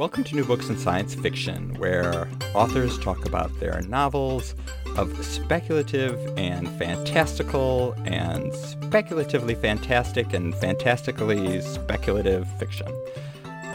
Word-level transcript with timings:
Welcome 0.00 0.24
to 0.24 0.34
New 0.34 0.46
Books 0.46 0.70
in 0.70 0.78
Science 0.78 1.14
Fiction, 1.14 1.74
where 1.74 2.26
authors 2.54 2.98
talk 3.00 3.26
about 3.26 3.60
their 3.60 3.82
novels 3.82 4.54
of 4.96 5.22
speculative 5.22 6.18
and 6.38 6.70
fantastical 6.78 7.94
and 8.06 8.50
speculatively 8.54 9.54
fantastic 9.54 10.32
and 10.32 10.54
fantastically 10.54 11.60
speculative 11.60 12.48
fiction. 12.58 12.90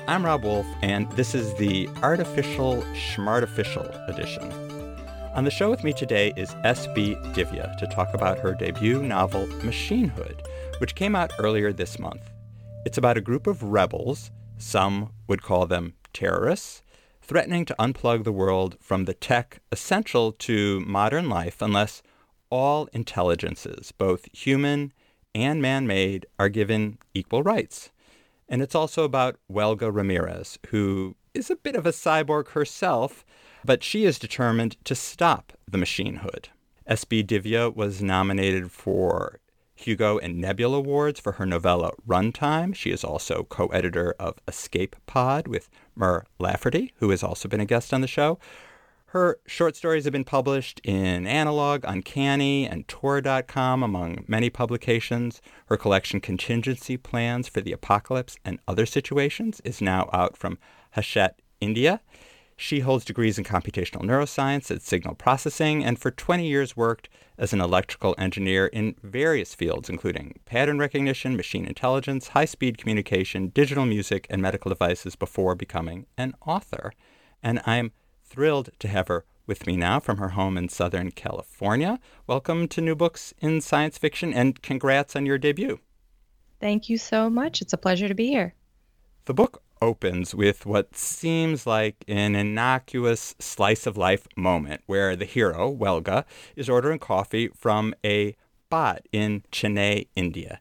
I'm 0.08 0.26
Rob 0.26 0.46
Wolf, 0.46 0.66
and 0.82 1.08
this 1.12 1.36
is 1.36 1.54
the 1.60 1.88
Artificial 2.02 2.82
Schmartificial 2.96 4.10
edition. 4.10 4.52
On 5.36 5.44
the 5.44 5.52
show 5.52 5.70
with 5.70 5.84
me 5.84 5.94
today 5.94 6.34
is 6.36 6.56
S.B. 6.64 7.18
Divya 7.36 7.78
to 7.78 7.86
talk 7.94 8.12
about 8.16 8.40
her 8.40 8.56
debut 8.56 9.04
novel, 9.04 9.46
Machinehood, 9.62 10.42
which 10.80 10.96
came 10.96 11.16
out 11.16 11.34
earlier 11.38 11.72
this 11.72 12.00
month. 12.00 12.32
It's 12.84 12.98
about 12.98 13.16
a 13.16 13.22
group 13.22 13.46
of 13.46 13.62
rebels, 13.62 14.32
some 14.58 15.12
would 15.28 15.44
call 15.44 15.68
them 15.68 15.94
terrorists 16.16 16.82
threatening 17.22 17.66
to 17.66 17.76
unplug 17.78 18.24
the 18.24 18.32
world 18.32 18.78
from 18.80 19.06
the 19.06 19.14
tech 19.14 19.60
essential 19.72 20.32
to 20.32 20.80
modern 20.82 21.28
life 21.30 21.62
unless 21.62 22.02
all 22.50 22.88
intelligences, 22.94 23.92
both 23.92 24.30
human 24.32 24.94
and 25.34 25.62
man 25.62 25.86
made, 25.86 26.26
are 26.40 26.50
given 26.50 26.98
equal 27.14 27.44
rights. 27.44 27.92
And 28.48 28.62
it's 28.62 28.76
also 28.76 29.04
about 29.04 29.38
Welga 29.52 29.92
Ramirez, 29.92 30.60
who 30.68 31.16
is 31.34 31.50
a 31.50 31.56
bit 31.56 31.76
of 31.76 31.86
a 31.86 31.92
cyborg 31.92 32.50
herself, 32.50 33.26
but 33.64 33.84
she 33.84 34.06
is 34.06 34.20
determined 34.20 34.78
to 34.86 34.96
stop 34.96 35.54
the 35.70 35.80
machinehood. 35.80 36.46
S.B. 36.88 37.24
Divya 37.24 37.76
was 37.76 38.04
nominated 38.04 38.72
for 38.72 39.40
Hugo 39.76 40.18
and 40.18 40.40
Nebula 40.40 40.78
Awards 40.78 41.20
for 41.20 41.34
her 41.34 41.46
novella 41.46 41.92
Runtime. 42.08 42.74
She 42.74 42.92
is 42.92 43.04
also 43.04 43.44
co 43.44 43.68
editor 43.68 44.16
of 44.20 44.40
Escape 44.48 44.96
Pod 45.06 45.48
with 45.48 45.70
Mur 45.96 46.26
Lafferty, 46.40 46.94
who 46.98 47.10
has 47.10 47.22
also 47.22 47.48
been 47.48 47.60
a 47.60 47.66
guest 47.66 47.94
on 47.94 48.02
the 48.02 48.08
show. 48.08 48.40
Her 49.08 49.40
short 49.46 49.78
stories 49.78 50.04
have 50.04 50.12
been 50.12 50.26
published 50.26 50.82
in 50.84 51.26
Analog, 51.26 51.86
Uncanny, 51.88 52.68
and 52.68 52.86
Tor.com, 52.88 53.82
among 53.82 54.26
many 54.28 54.50
publications. 54.50 55.42
Her 55.68 55.78
collection 55.78 56.20
Contingency 56.20 56.98
Plans 56.98 57.48
for 57.48 57.62
the 57.62 57.72
Apocalypse 57.72 58.38
and 58.44 58.60
Other 58.68 58.86
Situations 58.86 59.62
is 59.64 59.80
now 59.82 60.10
out 60.12 60.36
from 60.36 60.58
Hachette, 60.92 61.40
India. 61.62 62.02
She 62.58 62.80
holds 62.80 63.04
degrees 63.04 63.38
in 63.38 63.44
computational 63.44 64.04
neuroscience 64.04 64.72
and 64.72 64.82
signal 64.82 65.16
processing 65.16 65.84
and 65.84 66.00
for 66.00 66.10
20 66.10 66.48
years 66.48 66.78
worked 66.78 67.10
as 67.38 67.52
an 67.52 67.60
electrical 67.60 68.16
engineer 68.18 68.68
in 68.68 68.96
various 69.04 69.54
fields, 69.54 69.90
including 69.90 70.40
pattern 70.46 70.80
recognition, 70.80 71.36
machine 71.36 71.66
intelligence, 71.66 72.30
high 72.30 72.46
speed 72.46 72.78
communication, 72.78 73.50
digital 73.50 73.86
music, 73.86 74.26
and 74.30 74.42
medical 74.42 74.70
devices 74.70 75.18
before 75.18 75.54
becoming 75.54 76.06
an 76.18 76.34
author. 76.46 76.94
And 77.44 77.62
I'm 77.66 77.92
thrilled 78.24 78.70
to 78.80 78.88
have 78.88 79.10
her 79.10 79.26
with 79.46 79.68
me 79.68 79.76
now 79.76 80.00
from 80.00 80.18
her 80.18 80.30
home 80.30 80.58
in 80.58 80.70
Southern 80.70 81.12
California. 81.12 82.00
Welcome 82.26 82.70
to 82.70 82.82
New 82.82 82.96
Books 82.96 83.34
in 83.40 83.60
Science 83.60 83.98
Fiction 83.98 84.34
and 84.34 84.62
congrats 84.62 85.16
on 85.16 85.26
your 85.26 85.38
debut. 85.38 85.80
Thank 86.62 86.90
you 86.90 86.98
so 86.98 87.30
much. 87.30 87.62
It's 87.62 87.74
a 87.74 87.78
pleasure 87.78 88.08
to 88.08 88.16
be 88.16 88.28
here. 88.28 88.56
The 89.26 89.34
book 89.34 89.62
opens 89.86 90.34
with 90.34 90.66
what 90.66 90.96
seems 90.96 91.68
like 91.68 92.04
an 92.08 92.36
innocuous 92.36 93.36
slice 93.38 93.86
of 93.86 93.96
life 93.96 94.28
moment 94.36 94.82
where 94.88 95.16
the 95.16 95.26
hero, 95.26 95.70
Welga, 95.70 96.26
is 96.56 96.68
ordering 96.68 96.98
coffee 96.98 97.50
from 97.56 97.94
a 98.04 98.36
bot 98.72 99.08
in 99.12 99.44
Chennai, 99.52 100.08
India. 100.16 100.60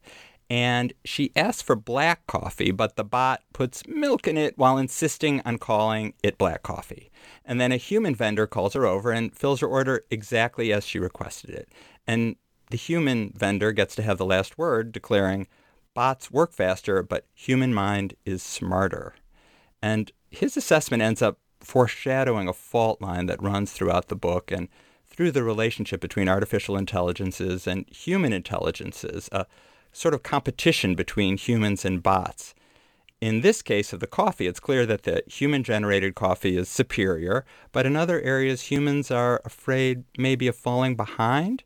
And 0.50 0.92
she 1.06 1.32
asks 1.34 1.62
for 1.62 1.74
black 1.74 2.26
coffee, 2.26 2.70
but 2.70 2.96
the 2.96 3.04
bot 3.04 3.40
puts 3.54 3.86
milk 3.86 4.28
in 4.28 4.36
it 4.36 4.58
while 4.58 4.76
insisting 4.76 5.40
on 5.46 5.56
calling 5.56 6.12
it 6.22 6.36
black 6.36 6.62
coffee. 6.62 7.10
And 7.46 7.58
then 7.58 7.72
a 7.72 7.78
human 7.78 8.14
vendor 8.14 8.46
calls 8.46 8.74
her 8.74 8.84
over 8.84 9.10
and 9.10 9.34
fills 9.34 9.60
her 9.60 9.66
order 9.66 10.04
exactly 10.10 10.70
as 10.70 10.86
she 10.86 10.98
requested 10.98 11.48
it. 11.48 11.70
And 12.06 12.36
the 12.70 12.76
human 12.76 13.32
vendor 13.34 13.72
gets 13.72 13.94
to 13.96 14.02
have 14.02 14.18
the 14.18 14.26
last 14.26 14.58
word, 14.58 14.92
declaring, 14.92 15.46
bots 15.94 16.30
work 16.30 16.52
faster, 16.52 17.02
but 17.02 17.26
human 17.32 17.72
mind 17.72 18.14
is 18.24 18.42
smarter. 18.42 19.14
And 19.80 20.10
his 20.30 20.56
assessment 20.56 21.02
ends 21.02 21.22
up 21.22 21.38
foreshadowing 21.60 22.48
a 22.48 22.52
fault 22.52 23.00
line 23.00 23.26
that 23.26 23.42
runs 23.42 23.72
throughout 23.72 24.08
the 24.08 24.16
book 24.16 24.50
and 24.50 24.68
through 25.06 25.30
the 25.30 25.44
relationship 25.44 26.00
between 26.00 26.28
artificial 26.28 26.76
intelligences 26.76 27.66
and 27.66 27.88
human 27.88 28.32
intelligences, 28.32 29.28
a 29.32 29.46
sort 29.92 30.12
of 30.12 30.22
competition 30.22 30.94
between 30.94 31.36
humans 31.36 31.84
and 31.84 32.02
bots. 32.02 32.54
In 33.20 33.40
this 33.40 33.62
case 33.62 33.92
of 33.92 34.00
the 34.00 34.06
coffee, 34.06 34.46
it's 34.46 34.60
clear 34.60 34.84
that 34.86 35.04
the 35.04 35.22
human 35.26 35.62
generated 35.62 36.14
coffee 36.14 36.56
is 36.56 36.68
superior, 36.68 37.44
but 37.72 37.86
in 37.86 37.96
other 37.96 38.20
areas, 38.20 38.62
humans 38.62 39.10
are 39.10 39.40
afraid 39.44 40.04
maybe 40.18 40.48
of 40.48 40.56
falling 40.56 40.96
behind. 40.96 41.62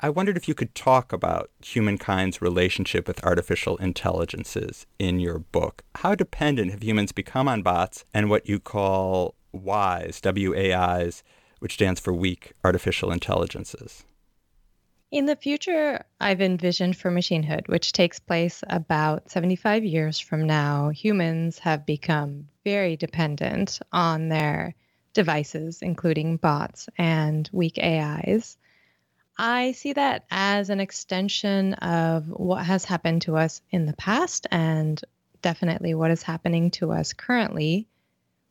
I 0.00 0.10
wondered 0.10 0.36
if 0.36 0.48
you 0.48 0.54
could 0.54 0.74
talk 0.74 1.12
about 1.12 1.50
humankind's 1.62 2.42
relationship 2.42 3.06
with 3.06 3.24
artificial 3.24 3.76
intelligences 3.76 4.86
in 4.98 5.20
your 5.20 5.38
book. 5.38 5.82
How 5.96 6.14
dependent 6.14 6.72
have 6.72 6.82
humans 6.82 7.12
become 7.12 7.48
on 7.48 7.62
bots 7.62 8.04
and 8.12 8.28
what 8.28 8.48
you 8.48 8.58
call 8.58 9.34
WAIs, 9.52 10.20
WAIs, 10.20 11.22
which 11.60 11.74
stands 11.74 12.00
for 12.00 12.12
weak 12.12 12.52
artificial 12.64 13.12
intelligences? 13.12 14.04
In 15.10 15.26
the 15.26 15.36
future, 15.36 16.04
I've 16.20 16.40
envisioned 16.40 16.96
for 16.96 17.08
machinehood, 17.08 17.68
which 17.68 17.92
takes 17.92 18.18
place 18.18 18.64
about 18.68 19.30
75 19.30 19.84
years 19.84 20.18
from 20.18 20.44
now, 20.44 20.88
humans 20.88 21.60
have 21.60 21.86
become 21.86 22.48
very 22.64 22.96
dependent 22.96 23.78
on 23.92 24.28
their 24.28 24.74
devices, 25.12 25.82
including 25.82 26.36
bots 26.36 26.88
and 26.98 27.48
weak 27.52 27.78
AIs. 27.78 28.58
I 29.36 29.72
see 29.72 29.92
that 29.94 30.26
as 30.30 30.70
an 30.70 30.78
extension 30.78 31.74
of 31.74 32.28
what 32.28 32.64
has 32.64 32.84
happened 32.84 33.22
to 33.22 33.36
us 33.36 33.60
in 33.70 33.86
the 33.86 33.94
past 33.94 34.46
and 34.50 35.00
definitely 35.42 35.94
what 35.94 36.12
is 36.12 36.22
happening 36.22 36.70
to 36.72 36.92
us 36.92 37.12
currently. 37.12 37.88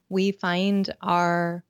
We 0.10 0.32
find 0.32 0.90
our 1.02 1.64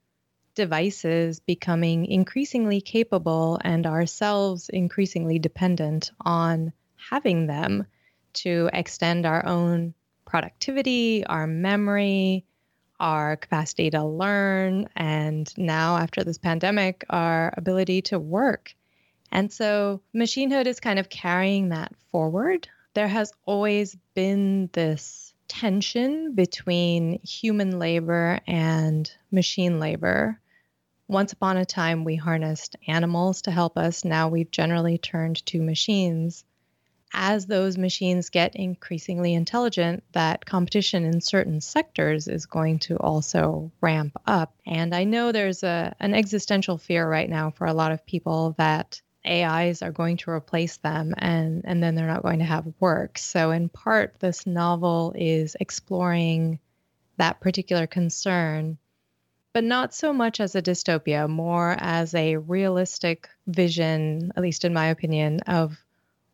devices 0.55 1.39
becoming 1.39 2.05
increasingly 2.05 2.81
capable 2.81 3.59
and 3.63 3.85
ourselves 3.85 4.69
increasingly 4.69 5.39
dependent 5.39 6.11
on 6.19 6.73
having 6.95 7.47
them 7.47 7.85
to 8.33 8.69
extend 8.73 9.25
our 9.25 9.45
own 9.45 9.93
productivity, 10.25 11.25
our 11.25 11.45
memory, 11.47 12.45
our 12.99 13.35
capacity 13.35 13.89
to 13.91 14.03
learn, 14.03 14.89
and 14.95 15.51
now 15.57 15.97
after 15.97 16.23
this 16.23 16.37
pandemic, 16.37 17.05
our 17.09 17.53
ability 17.55 18.01
to 18.01 18.19
work. 18.19 18.75
And 19.33 19.51
so 19.51 19.99
machinehood 20.15 20.67
is 20.67 20.79
kind 20.79 20.99
of 20.99 21.09
carrying 21.09 21.69
that 21.69 21.91
forward. 22.11 22.69
There 22.93 23.07
has 23.07 23.33
always 23.47 23.97
been 24.13 24.69
this 24.73 25.33
tension 25.47 26.35
between 26.35 27.19
human 27.23 27.79
labor 27.79 28.39
and 28.45 29.11
machine 29.31 29.79
labor. 29.79 30.39
Once 31.07 31.33
upon 31.33 31.57
a 31.57 31.65
time, 31.65 32.03
we 32.03 32.15
harnessed 32.15 32.75
animals 32.87 33.41
to 33.41 33.51
help 33.51 33.75
us. 33.75 34.05
Now 34.05 34.29
we've 34.29 34.51
generally 34.51 34.99
turned 34.99 35.43
to 35.47 35.63
machines. 35.63 36.45
As 37.11 37.47
those 37.47 37.75
machines 37.75 38.29
get 38.29 38.55
increasingly 38.55 39.33
intelligent, 39.33 40.03
that 40.11 40.45
competition 40.45 41.05
in 41.05 41.21
certain 41.21 41.59
sectors 41.59 42.27
is 42.27 42.45
going 42.45 42.77
to 42.79 42.97
also 42.97 43.71
ramp 43.81 44.13
up. 44.27 44.53
And 44.67 44.93
I 44.93 45.05
know 45.05 45.31
there's 45.31 45.63
a, 45.63 45.95
an 45.99 46.13
existential 46.13 46.77
fear 46.77 47.09
right 47.09 47.29
now 47.29 47.49
for 47.49 47.65
a 47.65 47.73
lot 47.73 47.91
of 47.91 48.05
people 48.05 48.53
that 48.59 49.01
AIs 49.25 49.81
are 49.81 49.91
going 49.91 50.17
to 50.17 50.31
replace 50.31 50.77
them 50.77 51.13
and, 51.17 51.61
and 51.65 51.81
then 51.81 51.95
they're 51.95 52.07
not 52.07 52.23
going 52.23 52.39
to 52.39 52.45
have 52.45 52.73
work. 52.79 53.17
So, 53.17 53.51
in 53.51 53.69
part, 53.69 54.19
this 54.19 54.45
novel 54.45 55.13
is 55.15 55.55
exploring 55.59 56.59
that 57.17 57.39
particular 57.39 57.87
concern, 57.87 58.77
but 59.53 59.63
not 59.63 59.93
so 59.93 60.11
much 60.13 60.39
as 60.39 60.55
a 60.55 60.61
dystopia, 60.61 61.29
more 61.29 61.75
as 61.79 62.13
a 62.15 62.37
realistic 62.37 63.29
vision, 63.47 64.31
at 64.35 64.43
least 64.43 64.65
in 64.65 64.73
my 64.73 64.87
opinion, 64.87 65.39
of 65.41 65.77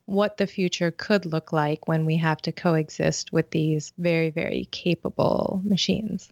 what 0.05 0.37
the 0.37 0.47
future 0.47 0.89
could 0.89 1.25
look 1.25 1.53
like 1.53 1.87
when 1.87 2.05
we 2.05 2.17
have 2.17 2.41
to 2.41 2.51
coexist 2.51 3.31
with 3.31 3.51
these 3.51 3.93
very, 3.97 4.31
very 4.31 4.67
capable 4.71 5.61
machines. 5.63 6.29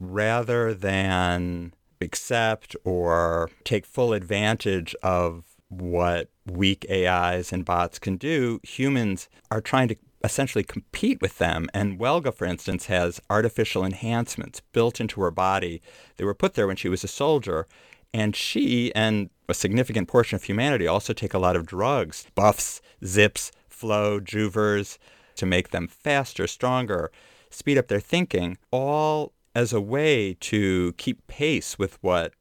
Rather 0.00 0.74
than 0.74 1.72
accept 2.00 2.74
or 2.82 3.48
take 3.62 3.86
full 3.86 4.12
advantage 4.12 4.96
of 5.04 5.51
what 5.72 6.28
weak 6.46 6.84
AIs 6.90 7.52
and 7.52 7.64
bots 7.64 7.98
can 7.98 8.16
do, 8.16 8.60
humans 8.62 9.28
are 9.50 9.60
trying 9.60 9.88
to 9.88 9.96
essentially 10.22 10.62
compete 10.62 11.20
with 11.20 11.38
them. 11.38 11.68
And 11.72 11.98
Welga, 11.98 12.32
for 12.32 12.44
instance, 12.44 12.86
has 12.86 13.20
artificial 13.30 13.84
enhancements 13.84 14.60
built 14.72 15.00
into 15.00 15.20
her 15.22 15.30
body. 15.30 15.80
They 16.16 16.24
were 16.24 16.34
put 16.34 16.54
there 16.54 16.66
when 16.66 16.76
she 16.76 16.88
was 16.88 17.02
a 17.02 17.08
soldier. 17.08 17.66
And 18.14 18.36
she 18.36 18.94
and 18.94 19.30
a 19.48 19.54
significant 19.54 20.08
portion 20.08 20.36
of 20.36 20.44
humanity 20.44 20.86
also 20.86 21.12
take 21.12 21.32
a 21.34 21.38
lot 21.38 21.56
of 21.56 21.66
drugs, 21.66 22.26
buffs, 22.34 22.82
zips, 23.04 23.50
flow, 23.68 24.20
juvers, 24.20 24.98
to 25.36 25.46
make 25.46 25.70
them 25.70 25.88
faster, 25.88 26.46
stronger, 26.46 27.10
speed 27.48 27.78
up 27.78 27.88
their 27.88 28.00
thinking, 28.00 28.58
all 28.70 29.32
as 29.54 29.72
a 29.72 29.80
way 29.80 30.34
to 30.40 30.92
keep 30.98 31.26
pace 31.26 31.78
with 31.78 31.98
what 32.02 32.34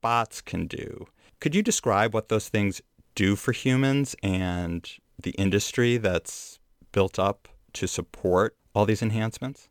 bots 0.00 0.40
can 0.40 0.66
do. 0.66 1.06
Could 1.40 1.54
you 1.54 1.62
describe 1.62 2.14
what 2.14 2.28
those 2.28 2.48
things 2.48 2.80
do 3.14 3.36
for 3.36 3.52
humans 3.52 4.16
and 4.22 4.88
the 5.22 5.32
industry 5.32 5.96
that's 5.96 6.58
built 6.92 7.18
up 7.18 7.48
to 7.74 7.86
support 7.86 8.56
all 8.74 8.86
these 8.86 9.02
enhancements? 9.02 9.68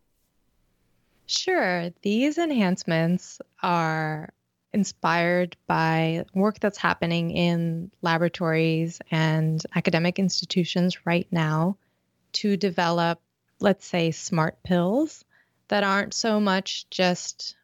Sure. 1.28 1.90
These 2.02 2.38
enhancements 2.38 3.42
are 3.64 4.30
inspired 4.74 5.56
by 5.68 6.26
work 6.34 6.60
that's 6.60 6.78
happening 6.78 7.32
in 7.32 7.92
laboratories 8.02 9.00
and 9.10 9.62
academic 9.74 10.20
institutions 10.20 11.06
right 11.06 11.28
now 11.32 11.78
to 12.34 12.58
develop, 12.58 13.22
let's 13.60 13.86
say, 13.86 14.12
smart 14.12 14.62
pills 14.64 15.24
that 15.70 15.84
aren't 15.84 16.14
so 16.14 16.40
much 16.40 16.88
just 16.90 17.56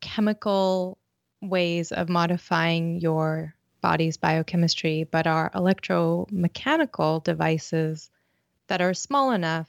chemical 0.00 0.98
ways 1.40 1.92
of 1.92 2.08
modifying 2.08 3.00
your 3.00 3.54
body's 3.80 4.16
biochemistry, 4.16 5.04
but 5.04 5.26
are 5.26 5.50
electromechanical 5.54 7.22
devices 7.22 8.10
that 8.66 8.80
are 8.80 8.94
small 8.94 9.30
enough 9.30 9.68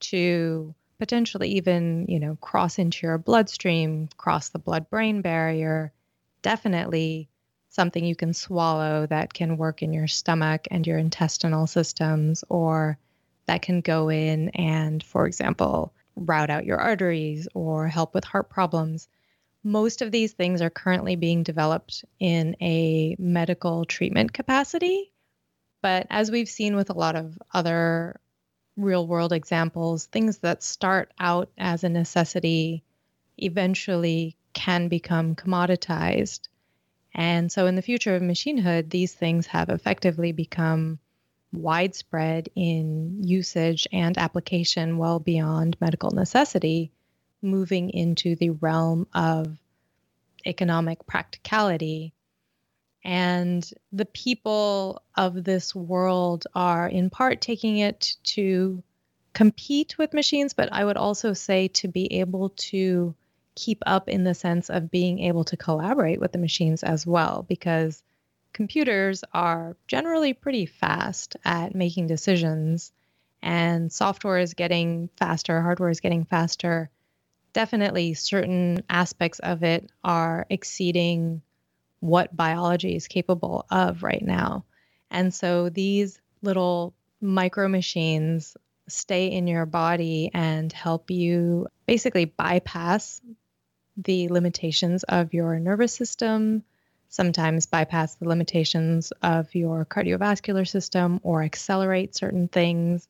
to 0.00 0.74
potentially 0.98 1.50
even, 1.50 2.06
you 2.08 2.20
know, 2.20 2.36
cross 2.40 2.78
into 2.78 3.06
your 3.06 3.18
bloodstream, 3.18 4.08
cross 4.16 4.48
the 4.50 4.58
blood 4.58 4.90
brain 4.90 5.22
barrier. 5.22 5.92
Definitely 6.42 7.28
something 7.70 8.04
you 8.04 8.16
can 8.16 8.34
swallow 8.34 9.06
that 9.06 9.32
can 9.32 9.56
work 9.56 9.82
in 9.82 9.92
your 9.92 10.08
stomach 10.08 10.66
and 10.70 10.86
your 10.86 10.98
intestinal 10.98 11.66
systems, 11.66 12.44
or 12.48 12.98
that 13.46 13.62
can 13.62 13.80
go 13.80 14.08
in 14.08 14.50
and, 14.50 15.02
for 15.02 15.26
example, 15.26 15.92
route 16.16 16.50
out 16.50 16.66
your 16.66 16.78
arteries 16.78 17.48
or 17.54 17.88
help 17.88 18.14
with 18.14 18.24
heart 18.24 18.50
problems. 18.50 19.08
Most 19.68 20.00
of 20.00 20.10
these 20.10 20.32
things 20.32 20.62
are 20.62 20.70
currently 20.70 21.14
being 21.14 21.42
developed 21.42 22.02
in 22.18 22.56
a 22.62 23.14
medical 23.18 23.84
treatment 23.84 24.32
capacity. 24.32 25.12
But 25.82 26.06
as 26.08 26.30
we've 26.30 26.48
seen 26.48 26.74
with 26.74 26.88
a 26.88 26.98
lot 26.98 27.16
of 27.16 27.38
other 27.52 28.18
real 28.78 29.06
world 29.06 29.30
examples, 29.30 30.06
things 30.06 30.38
that 30.38 30.62
start 30.62 31.12
out 31.20 31.50
as 31.58 31.84
a 31.84 31.90
necessity 31.90 32.82
eventually 33.36 34.38
can 34.54 34.88
become 34.88 35.34
commoditized. 35.34 36.48
And 37.14 37.52
so 37.52 37.66
in 37.66 37.74
the 37.74 37.82
future 37.82 38.16
of 38.16 38.22
machinehood, 38.22 38.88
these 38.88 39.12
things 39.12 39.48
have 39.48 39.68
effectively 39.68 40.32
become 40.32 40.98
widespread 41.52 42.48
in 42.54 43.22
usage 43.22 43.86
and 43.92 44.16
application 44.16 44.96
well 44.96 45.20
beyond 45.20 45.76
medical 45.78 46.10
necessity, 46.10 46.90
moving 47.42 47.90
into 47.90 48.36
the 48.36 48.50
realm 48.50 49.06
of 49.14 49.56
economic 50.46 51.06
practicality. 51.06 52.12
And 53.04 53.68
the 53.92 54.06
people 54.06 55.02
of 55.16 55.44
this 55.44 55.74
world 55.74 56.46
are 56.54 56.88
in 56.88 57.10
part 57.10 57.40
taking 57.40 57.78
it 57.78 58.16
to 58.24 58.82
compete 59.32 59.96
with 59.98 60.14
machines, 60.14 60.52
but 60.52 60.68
I 60.72 60.84
would 60.84 60.96
also 60.96 61.32
say 61.32 61.68
to 61.68 61.88
be 61.88 62.20
able 62.20 62.50
to 62.50 63.14
keep 63.54 63.82
up 63.86 64.08
in 64.08 64.24
the 64.24 64.34
sense 64.34 64.68
of 64.68 64.90
being 64.90 65.20
able 65.20 65.44
to 65.44 65.56
collaborate 65.56 66.20
with 66.20 66.32
the 66.32 66.38
machines 66.38 66.82
as 66.82 67.06
well, 67.06 67.44
because 67.48 68.02
computers 68.52 69.24
are 69.32 69.76
generally 69.86 70.32
pretty 70.32 70.66
fast 70.66 71.36
at 71.44 71.74
making 71.74 72.08
decisions 72.08 72.92
and 73.42 73.92
software 73.92 74.38
is 74.38 74.54
getting 74.54 75.08
faster, 75.16 75.60
hardware 75.62 75.90
is 75.90 76.00
getting 76.00 76.24
faster. 76.24 76.90
Definitely, 77.52 78.14
certain 78.14 78.82
aspects 78.88 79.38
of 79.40 79.62
it 79.62 79.90
are 80.04 80.46
exceeding 80.50 81.42
what 82.00 82.36
biology 82.36 82.94
is 82.94 83.08
capable 83.08 83.66
of 83.70 84.02
right 84.02 84.22
now. 84.22 84.64
And 85.10 85.32
so 85.32 85.68
these 85.68 86.20
little 86.42 86.94
micro 87.20 87.68
machines 87.68 88.56
stay 88.86 89.26
in 89.28 89.46
your 89.46 89.66
body 89.66 90.30
and 90.32 90.72
help 90.72 91.10
you 91.10 91.66
basically 91.86 92.26
bypass 92.26 93.20
the 93.96 94.28
limitations 94.28 95.02
of 95.04 95.34
your 95.34 95.58
nervous 95.58 95.92
system, 95.92 96.62
sometimes 97.08 97.66
bypass 97.66 98.14
the 98.14 98.28
limitations 98.28 99.12
of 99.22 99.54
your 99.54 99.84
cardiovascular 99.84 100.68
system 100.68 101.20
or 101.22 101.42
accelerate 101.42 102.14
certain 102.14 102.48
things 102.48 103.08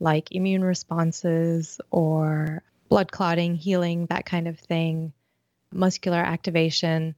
like 0.00 0.32
immune 0.32 0.64
responses 0.64 1.80
or 1.90 2.62
blood 2.88 3.12
clotting, 3.12 3.56
healing, 3.56 4.06
that 4.06 4.26
kind 4.26 4.48
of 4.48 4.58
thing, 4.58 5.12
muscular 5.72 6.18
activation. 6.18 7.14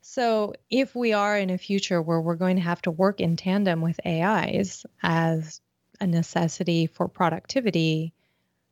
So, 0.00 0.54
if 0.70 0.94
we 0.94 1.12
are 1.12 1.36
in 1.36 1.50
a 1.50 1.58
future 1.58 2.00
where 2.00 2.20
we're 2.20 2.36
going 2.36 2.56
to 2.56 2.62
have 2.62 2.80
to 2.82 2.90
work 2.90 3.20
in 3.20 3.36
tandem 3.36 3.80
with 3.80 3.98
AIs 4.06 4.86
as 5.02 5.60
a 6.00 6.06
necessity 6.06 6.86
for 6.86 7.08
productivity, 7.08 8.12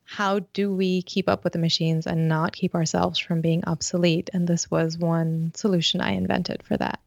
how 0.05 0.39
do 0.53 0.73
we 0.73 1.01
keep 1.01 1.27
up 1.27 1.43
with 1.43 1.53
the 1.53 1.59
machines 1.59 2.07
and 2.07 2.29
not 2.29 2.53
keep 2.53 2.75
ourselves 2.75 3.19
from 3.19 3.41
being 3.41 3.63
obsolete? 3.65 4.29
And 4.33 4.47
this 4.47 4.69
was 4.69 4.97
one 4.97 5.51
solution 5.55 5.99
I 5.99 6.11
invented 6.11 6.63
for 6.63 6.77
that. 6.77 6.99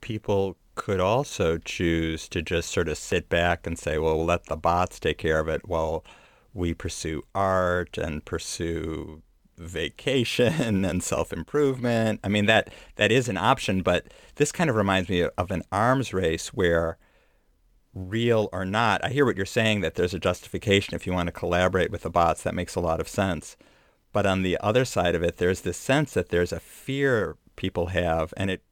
People 0.00 0.56
could 0.76 1.00
also 1.00 1.58
choose 1.58 2.28
to 2.28 2.40
just 2.40 2.70
sort 2.70 2.88
of 2.88 2.96
sit 2.96 3.28
back 3.28 3.66
and 3.66 3.78
say, 3.78 3.98
well, 3.98 4.16
we'll 4.16 4.24
let 4.24 4.46
the 4.46 4.56
bots 4.56 4.98
take 4.98 5.18
care 5.18 5.40
of 5.40 5.48
it 5.48 5.68
while 5.68 6.04
we 6.52 6.74
pursue 6.74 7.22
art 7.34 7.96
and 7.98 8.24
pursue 8.24 9.22
vacation 9.56 10.84
and 10.84 11.02
self-improvement. 11.02 12.20
I 12.24 12.28
mean 12.28 12.46
that 12.46 12.72
that 12.96 13.12
is 13.12 13.28
an 13.28 13.36
option, 13.36 13.82
but 13.82 14.06
this 14.36 14.52
kind 14.52 14.70
of 14.70 14.76
reminds 14.76 15.08
me 15.08 15.22
of 15.22 15.50
an 15.50 15.62
arms 15.70 16.12
race 16.12 16.48
where 16.48 16.98
real 17.94 18.48
or 18.52 18.64
not. 18.64 19.04
I 19.04 19.10
hear 19.10 19.24
what 19.24 19.36
you're 19.36 19.46
saying 19.46 19.80
that 19.80 19.94
there's 19.94 20.14
a 20.14 20.18
justification 20.18 20.94
if 20.94 21.06
you 21.06 21.12
want 21.12 21.26
to 21.26 21.32
collaborate 21.32 21.90
with 21.90 22.02
the 22.02 22.10
bots. 22.10 22.42
That 22.42 22.54
makes 22.54 22.74
a 22.74 22.80
lot 22.80 23.00
of 23.00 23.08
sense. 23.08 23.56
But 24.12 24.26
on 24.26 24.42
the 24.42 24.58
other 24.60 24.84
side 24.84 25.14
of 25.14 25.22
it, 25.22 25.36
there's 25.36 25.60
this 25.60 25.76
sense 25.76 26.14
that 26.14 26.30
there's 26.30 26.52
a 26.52 26.60
fear 26.60 27.36
people 27.56 27.86
have, 27.86 28.34
and 28.36 28.50
it 28.50 28.62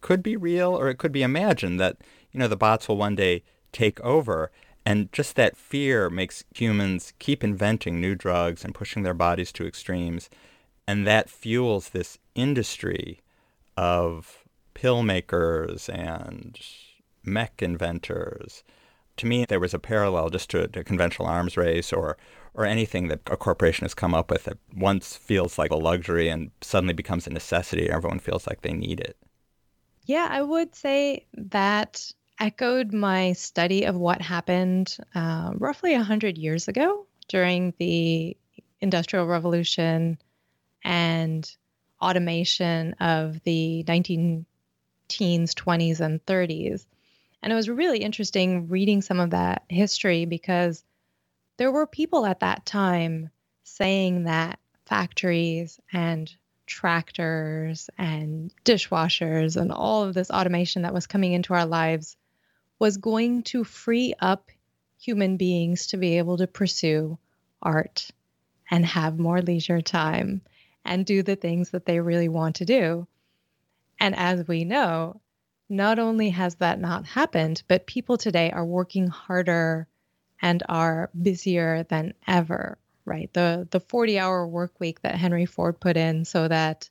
could 0.00 0.22
be 0.22 0.36
real 0.36 0.74
or 0.74 0.88
it 0.88 0.98
could 0.98 1.12
be 1.12 1.22
imagined 1.22 1.78
that, 1.78 1.98
you 2.32 2.40
know, 2.40 2.48
the 2.48 2.56
bots 2.56 2.88
will 2.88 2.96
one 2.96 3.14
day 3.14 3.42
take 3.72 4.00
over. 4.00 4.50
And 4.84 5.12
just 5.12 5.36
that 5.36 5.56
fear 5.56 6.08
makes 6.08 6.44
humans 6.54 7.12
keep 7.18 7.44
inventing 7.44 8.00
new 8.00 8.14
drugs 8.14 8.64
and 8.64 8.74
pushing 8.74 9.02
their 9.02 9.14
bodies 9.14 9.52
to 9.52 9.66
extremes. 9.66 10.30
And 10.86 11.06
that 11.06 11.30
fuels 11.30 11.90
this 11.90 12.18
industry 12.34 13.20
of 13.76 14.44
pill 14.74 15.02
makers 15.02 15.88
and 15.88 16.58
mech 17.24 17.62
inventors. 17.62 18.64
To 19.18 19.26
me, 19.26 19.44
there 19.44 19.60
was 19.60 19.74
a 19.74 19.78
parallel 19.78 20.30
just 20.30 20.50
to, 20.50 20.62
a 20.62 20.84
conventional 20.84 21.28
arms 21.28 21.56
race 21.56 21.92
or, 21.92 22.16
or 22.54 22.64
anything 22.64 23.08
that 23.08 23.20
a 23.26 23.36
corporation 23.36 23.84
has 23.84 23.94
come 23.94 24.14
up 24.14 24.30
with 24.30 24.44
that 24.44 24.58
once 24.74 25.16
feels 25.16 25.58
like 25.58 25.70
a 25.70 25.76
luxury 25.76 26.28
and 26.28 26.50
suddenly 26.62 26.94
becomes 26.94 27.26
a 27.26 27.30
necessity. 27.30 27.90
Everyone 27.90 28.18
feels 28.18 28.46
like 28.46 28.62
they 28.62 28.72
need 28.72 29.00
it. 29.00 29.16
Yeah, 30.06 30.28
I 30.30 30.42
would 30.42 30.74
say 30.74 31.26
that 31.34 32.10
echoed 32.40 32.92
my 32.92 33.34
study 33.34 33.84
of 33.84 33.94
what 33.94 34.22
happened 34.22 34.96
uh, 35.14 35.52
roughly 35.54 35.92
100 35.92 36.38
years 36.38 36.68
ago 36.68 37.06
during 37.28 37.74
the 37.78 38.36
Industrial 38.80 39.26
Revolution 39.26 40.18
and 40.82 41.48
automation 42.00 42.94
of 42.94 43.42
the 43.44 43.84
19 43.86 44.46
teens, 45.08 45.54
20s, 45.54 46.00
and 46.00 46.24
30s. 46.24 46.86
And 47.42 47.52
it 47.52 47.56
was 47.56 47.68
really 47.68 47.98
interesting 47.98 48.68
reading 48.68 49.02
some 49.02 49.20
of 49.20 49.30
that 49.30 49.64
history 49.68 50.24
because 50.24 50.82
there 51.58 51.70
were 51.70 51.86
people 51.86 52.24
at 52.24 52.40
that 52.40 52.64
time 52.64 53.30
saying 53.64 54.24
that 54.24 54.58
factories 54.86 55.78
and 55.92 56.34
tractors 56.66 57.90
and 57.98 58.54
dishwashers 58.64 59.60
and 59.60 59.72
all 59.72 60.04
of 60.04 60.14
this 60.14 60.30
automation 60.30 60.82
that 60.82 60.94
was 60.94 61.06
coming 61.06 61.32
into 61.32 61.52
our 61.52 61.66
lives 61.66 62.16
was 62.80 62.96
going 62.96 63.44
to 63.44 63.62
free 63.62 64.14
up 64.18 64.50
human 64.98 65.36
beings 65.36 65.88
to 65.88 65.96
be 65.96 66.18
able 66.18 66.38
to 66.38 66.46
pursue 66.48 67.16
art 67.62 68.10
and 68.70 68.84
have 68.84 69.18
more 69.18 69.40
leisure 69.40 69.80
time 69.82 70.40
and 70.84 71.06
do 71.06 71.22
the 71.22 71.36
things 71.36 71.70
that 71.70 71.84
they 71.84 72.00
really 72.00 72.28
want 72.28 72.56
to 72.56 72.64
do. 72.64 73.06
And 74.00 74.16
as 74.16 74.48
we 74.48 74.64
know, 74.64 75.20
not 75.68 75.98
only 75.98 76.30
has 76.30 76.56
that 76.56 76.80
not 76.80 77.06
happened, 77.06 77.62
but 77.68 77.86
people 77.86 78.16
today 78.16 78.50
are 78.50 78.64
working 78.64 79.06
harder 79.06 79.86
and 80.40 80.62
are 80.68 81.10
busier 81.20 81.84
than 81.84 82.14
ever, 82.26 82.78
right? 83.04 83.30
The 83.34 83.68
the 83.70 83.80
40-hour 83.80 84.48
work 84.48 84.80
week 84.80 85.02
that 85.02 85.16
Henry 85.16 85.44
Ford 85.44 85.78
put 85.78 85.98
in 85.98 86.24
so 86.24 86.48
that 86.48 86.88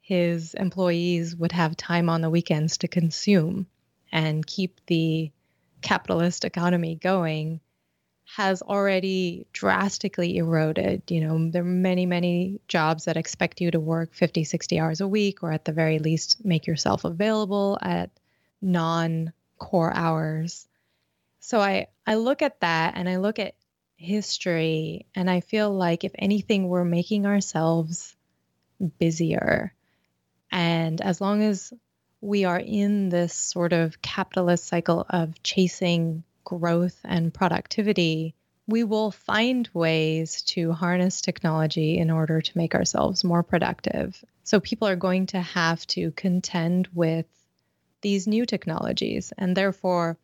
his 0.00 0.54
employees 0.54 1.36
would 1.36 1.52
have 1.52 1.76
time 1.76 2.08
on 2.08 2.22
the 2.22 2.30
weekends 2.30 2.78
to 2.78 2.88
consume 2.88 3.66
and 4.16 4.46
keep 4.46 4.80
the 4.86 5.30
capitalist 5.82 6.46
economy 6.46 6.94
going 6.94 7.60
has 8.24 8.62
already 8.62 9.46
drastically 9.52 10.38
eroded. 10.38 11.02
You 11.10 11.20
know, 11.20 11.50
there 11.50 11.60
are 11.60 11.66
many, 11.66 12.06
many 12.06 12.58
jobs 12.66 13.04
that 13.04 13.18
expect 13.18 13.60
you 13.60 13.70
to 13.70 13.78
work 13.78 14.14
50, 14.14 14.44
60 14.44 14.80
hours 14.80 15.02
a 15.02 15.06
week, 15.06 15.42
or 15.42 15.52
at 15.52 15.66
the 15.66 15.72
very 15.72 15.98
least, 15.98 16.42
make 16.46 16.66
yourself 16.66 17.04
available 17.04 17.78
at 17.82 18.08
non 18.62 19.34
core 19.58 19.94
hours. 19.94 20.66
So 21.40 21.60
I, 21.60 21.88
I 22.06 22.14
look 22.14 22.40
at 22.40 22.60
that 22.60 22.94
and 22.96 23.10
I 23.10 23.18
look 23.18 23.38
at 23.38 23.54
history, 23.96 25.04
and 25.14 25.28
I 25.30 25.40
feel 25.40 25.70
like 25.70 26.04
if 26.04 26.12
anything, 26.14 26.68
we're 26.68 26.84
making 26.84 27.26
ourselves 27.26 28.16
busier. 28.98 29.74
And 30.50 31.02
as 31.02 31.20
long 31.20 31.42
as 31.42 31.70
we 32.26 32.44
are 32.44 32.58
in 32.58 33.08
this 33.08 33.32
sort 33.32 33.72
of 33.72 34.02
capitalist 34.02 34.66
cycle 34.66 35.06
of 35.08 35.40
chasing 35.44 36.24
growth 36.42 36.98
and 37.04 37.32
productivity, 37.32 38.34
we 38.66 38.82
will 38.82 39.12
find 39.12 39.70
ways 39.72 40.42
to 40.42 40.72
harness 40.72 41.20
technology 41.20 41.98
in 41.98 42.10
order 42.10 42.40
to 42.40 42.58
make 42.58 42.74
ourselves 42.74 43.22
more 43.22 43.44
productive. 43.44 44.24
So 44.42 44.58
people 44.58 44.88
are 44.88 44.96
going 44.96 45.26
to 45.26 45.40
have 45.40 45.86
to 45.88 46.10
contend 46.10 46.88
with 46.92 47.26
these 48.00 48.26
new 48.26 48.44
technologies. 48.44 49.32
And 49.38 49.56
therefore, 49.56 50.18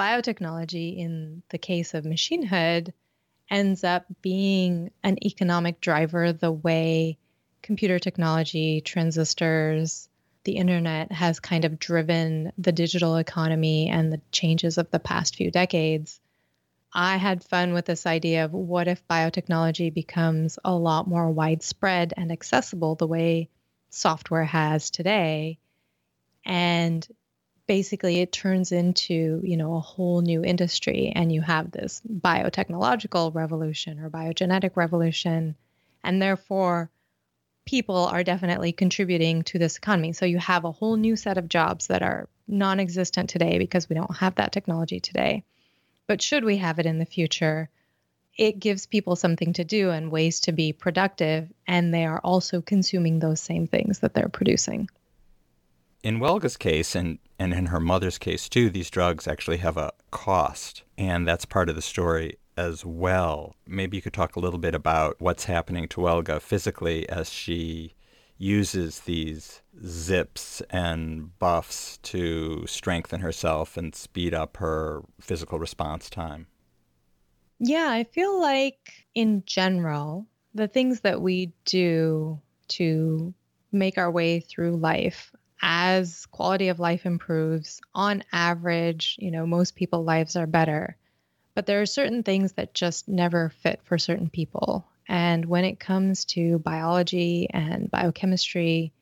biotechnology, 0.00 0.96
in 0.96 1.42
the 1.50 1.58
case 1.58 1.92
of 1.92 2.04
machinehood, 2.04 2.94
ends 3.50 3.84
up 3.84 4.06
being 4.22 4.92
an 5.02 5.18
economic 5.22 5.82
driver 5.82 6.32
the 6.32 6.52
way 6.52 7.18
computer 7.60 7.98
technology, 7.98 8.80
transistors, 8.80 10.08
the 10.44 10.56
internet 10.56 11.10
has 11.10 11.40
kind 11.40 11.64
of 11.64 11.78
driven 11.78 12.52
the 12.58 12.72
digital 12.72 13.16
economy 13.16 13.88
and 13.88 14.12
the 14.12 14.20
changes 14.30 14.78
of 14.78 14.90
the 14.90 14.98
past 14.98 15.36
few 15.36 15.50
decades, 15.50 16.20
I 16.92 17.16
had 17.16 17.42
fun 17.42 17.72
with 17.72 17.86
this 17.86 18.06
idea 18.06 18.44
of 18.44 18.52
what 18.52 18.86
if 18.86 19.06
biotechnology 19.08 19.92
becomes 19.92 20.58
a 20.64 20.74
lot 20.74 21.08
more 21.08 21.30
widespread 21.30 22.14
and 22.16 22.30
accessible 22.30 22.94
the 22.94 23.06
way 23.06 23.48
software 23.90 24.44
has 24.44 24.90
today. 24.90 25.58
And 26.44 27.06
basically 27.66 28.20
it 28.20 28.32
turns 28.32 28.72
into, 28.72 29.40
you 29.42 29.56
know, 29.56 29.74
a 29.74 29.80
whole 29.80 30.20
new 30.20 30.44
industry 30.44 31.12
and 31.14 31.32
you 31.32 31.40
have 31.40 31.70
this 31.70 32.00
biotechnological 32.08 33.34
revolution 33.34 33.98
or 33.98 34.10
biogenetic 34.10 34.76
revolution. 34.76 35.56
And 36.02 36.20
therefore, 36.20 36.90
people 37.64 37.96
are 37.96 38.24
definitely 38.24 38.72
contributing 38.72 39.42
to 39.44 39.58
this 39.58 39.76
economy. 39.76 40.12
So 40.12 40.26
you 40.26 40.38
have 40.38 40.64
a 40.64 40.72
whole 40.72 40.96
new 40.96 41.16
set 41.16 41.38
of 41.38 41.48
jobs 41.48 41.86
that 41.88 42.02
are 42.02 42.28
non 42.46 42.80
existent 42.80 43.30
today 43.30 43.58
because 43.58 43.88
we 43.88 43.94
don't 43.94 44.16
have 44.16 44.34
that 44.36 44.52
technology 44.52 45.00
today. 45.00 45.44
But 46.06 46.20
should 46.20 46.44
we 46.44 46.58
have 46.58 46.78
it 46.78 46.86
in 46.86 46.98
the 46.98 47.06
future, 47.06 47.70
it 48.36 48.58
gives 48.58 48.86
people 48.86 49.16
something 49.16 49.52
to 49.54 49.64
do 49.64 49.90
and 49.90 50.10
ways 50.10 50.40
to 50.40 50.52
be 50.52 50.72
productive, 50.72 51.48
and 51.66 51.94
they 51.94 52.04
are 52.04 52.20
also 52.20 52.60
consuming 52.60 53.18
those 53.18 53.40
same 53.40 53.66
things 53.66 54.00
that 54.00 54.12
they're 54.12 54.28
producing. 54.28 54.88
In 56.02 56.18
Welga's 56.18 56.58
case, 56.58 56.94
and, 56.94 57.18
and 57.38 57.54
in 57.54 57.66
her 57.66 57.80
mother's 57.80 58.18
case 58.18 58.48
too, 58.48 58.68
these 58.68 58.90
drugs 58.90 59.26
actually 59.26 59.58
have 59.58 59.78
a 59.78 59.92
cost, 60.10 60.82
and 60.98 61.26
that's 61.26 61.46
part 61.46 61.70
of 61.70 61.76
the 61.76 61.82
story 61.82 62.36
as 62.56 62.84
well. 62.84 63.54
Maybe 63.66 63.96
you 63.96 64.02
could 64.02 64.12
talk 64.12 64.36
a 64.36 64.40
little 64.40 64.58
bit 64.58 64.74
about 64.74 65.16
what's 65.18 65.44
happening 65.44 65.88
to 65.88 66.00
Welga 66.00 66.40
physically 66.40 67.08
as 67.08 67.30
she 67.30 67.94
uses 68.36 69.00
these 69.00 69.62
zips 69.84 70.60
and 70.70 71.38
buffs 71.38 71.98
to 71.98 72.66
strengthen 72.66 73.20
herself 73.20 73.76
and 73.76 73.94
speed 73.94 74.34
up 74.34 74.56
her 74.56 75.02
physical 75.20 75.58
response 75.58 76.10
time. 76.10 76.46
Yeah, 77.60 77.88
I 77.90 78.04
feel 78.04 78.40
like 78.40 79.06
in 79.14 79.44
general, 79.46 80.26
the 80.54 80.68
things 80.68 81.00
that 81.00 81.22
we 81.22 81.52
do 81.64 82.40
to 82.68 83.32
make 83.72 83.98
our 83.98 84.10
way 84.10 84.40
through 84.40 84.76
life 84.76 85.32
as 85.62 86.26
quality 86.26 86.68
of 86.68 86.78
life 86.78 87.06
improves 87.06 87.80
on 87.94 88.22
average 88.32 89.16
you 89.18 89.30
know 89.30 89.46
most 89.46 89.74
people's 89.76 90.06
lives 90.06 90.36
are 90.36 90.46
better 90.46 90.96
but 91.54 91.66
there 91.66 91.80
are 91.80 91.86
certain 91.86 92.22
things 92.22 92.52
that 92.52 92.74
just 92.74 93.08
never 93.08 93.50
fit 93.50 93.80
for 93.84 93.98
certain 93.98 94.28
people. 94.28 94.86
And 95.08 95.44
when 95.44 95.64
it 95.64 95.78
comes 95.78 96.24
to 96.26 96.58
biology 96.58 97.48
and 97.50 97.90
biochemistry, 97.90 98.92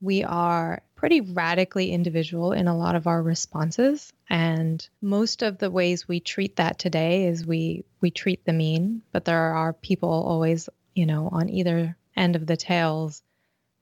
we 0.00 0.22
are 0.22 0.82
pretty 0.94 1.20
radically 1.20 1.90
individual 1.90 2.52
in 2.52 2.68
a 2.68 2.76
lot 2.76 2.94
of 2.94 3.06
our 3.06 3.22
responses. 3.22 4.12
And 4.28 4.86
most 5.00 5.42
of 5.42 5.58
the 5.58 5.70
ways 5.70 6.06
we 6.06 6.20
treat 6.20 6.56
that 6.56 6.78
today 6.78 7.26
is 7.26 7.46
we 7.46 7.84
we 8.00 8.10
treat 8.10 8.44
the 8.44 8.52
mean, 8.52 9.02
but 9.12 9.24
there 9.24 9.54
are 9.54 9.72
people 9.72 10.10
always, 10.10 10.68
you 10.94 11.06
know, 11.06 11.28
on 11.32 11.48
either 11.48 11.96
end 12.16 12.36
of 12.36 12.46
the 12.46 12.56
tails 12.56 13.22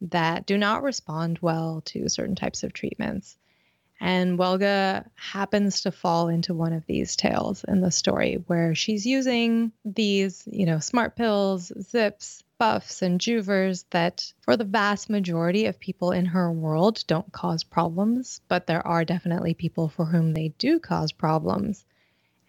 that 0.02 0.46
do 0.46 0.58
not 0.58 0.82
respond 0.82 1.38
well 1.40 1.82
to 1.86 2.08
certain 2.08 2.36
types 2.36 2.62
of 2.62 2.72
treatments. 2.72 3.36
And 3.98 4.38
Welga 4.38 5.08
happens 5.14 5.80
to 5.82 5.90
fall 5.90 6.28
into 6.28 6.52
one 6.52 6.74
of 6.74 6.84
these 6.86 7.16
tails 7.16 7.64
in 7.64 7.80
the 7.80 7.90
story 7.90 8.34
where 8.46 8.74
she's 8.74 9.06
using 9.06 9.72
these, 9.84 10.46
you 10.50 10.66
know, 10.66 10.80
smart 10.80 11.16
pills, 11.16 11.72
zips, 11.80 12.44
buffs, 12.58 13.00
and 13.02 13.20
juvers 13.20 13.84
that, 13.90 14.32
for 14.42 14.56
the 14.56 14.64
vast 14.64 15.08
majority 15.08 15.66
of 15.66 15.80
people 15.80 16.12
in 16.12 16.26
her 16.26 16.52
world, 16.52 17.04
don't 17.06 17.32
cause 17.32 17.64
problems. 17.64 18.40
But 18.48 18.66
there 18.66 18.86
are 18.86 19.04
definitely 19.04 19.54
people 19.54 19.88
for 19.88 20.04
whom 20.04 20.34
they 20.34 20.48
do 20.58 20.78
cause 20.78 21.12
problems. 21.12 21.84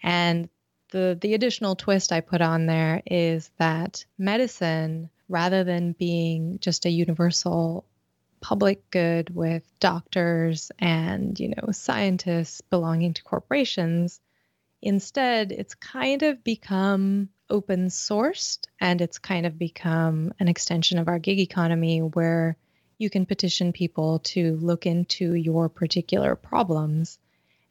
And 0.03 0.49
the, 0.91 1.17
the 1.19 1.33
additional 1.33 1.75
twist 1.75 2.11
I 2.11 2.21
put 2.21 2.41
on 2.41 2.65
there 2.65 3.01
is 3.05 3.49
that 3.57 4.05
medicine, 4.17 5.09
rather 5.29 5.63
than 5.63 5.93
being 5.93 6.59
just 6.59 6.85
a 6.85 6.89
universal 6.89 7.85
public 8.39 8.89
good 8.91 9.33
with 9.33 9.63
doctors 9.79 10.71
and, 10.79 11.39
you 11.39 11.49
know, 11.49 11.71
scientists 11.71 12.61
belonging 12.61 13.13
to 13.13 13.23
corporations. 13.23 14.19
Instead, 14.81 15.51
it's 15.51 15.75
kind 15.75 16.23
of 16.23 16.43
become 16.43 17.29
open 17.49 17.87
sourced 17.87 18.65
and 18.79 19.01
it's 19.01 19.19
kind 19.19 19.45
of 19.45 19.57
become 19.57 20.33
an 20.39 20.47
extension 20.47 20.99
of 20.99 21.07
our 21.07 21.19
gig 21.19 21.39
economy 21.39 21.99
where 21.99 22.57
you 22.97 23.09
can 23.09 23.25
petition 23.25 23.73
people 23.73 24.19
to 24.19 24.55
look 24.57 24.85
into 24.85 25.33
your 25.33 25.69
particular 25.69 26.35
problems. 26.35 27.19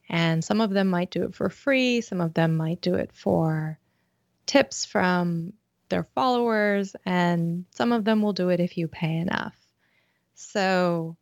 And 0.09 0.45
some 0.45 0.61
of 0.61 0.71
them 0.71 0.89
might 0.89 1.11
do 1.11 1.25
it 1.25 1.35
for 1.35 1.51
free, 1.51 2.01
some 2.01 2.21
of 2.21 2.33
them 2.35 2.57
might 2.57 2.81
do 2.81 2.95
it 2.95 3.11
for 3.13 3.79
tips 4.47 4.85
from 4.85 5.53
their 5.89 6.05
followers, 6.15 6.95
and 7.05 7.65
some 7.71 7.93
of 7.93 8.05
them 8.05 8.23
will 8.23 8.33
do 8.33 8.49
it 8.49 8.61
if 8.61 8.79
you 8.79 8.89
pay 8.89 9.17
enough. 9.17 9.57
So 10.37 11.17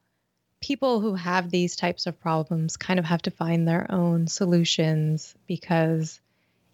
people 0.61 1.01
who 1.01 1.15
have 1.15 1.51
these 1.51 1.77
types 1.77 2.07
of 2.07 2.21
problems 2.21 2.77
kind 2.77 2.99
of 2.99 3.05
have 3.05 3.23
to 3.23 3.31
find 3.31 3.67
their 3.67 3.87
own 3.91 4.27
solutions 4.27 5.35
because 5.47 6.21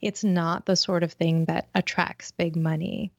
it's 0.01 0.25
not 0.25 0.65
the 0.65 0.77
sort 0.77 1.03
of 1.03 1.13
thing 1.13 1.45
that 1.45 1.69
attracts 1.75 2.33
big 2.33 2.57
money. 2.57 3.13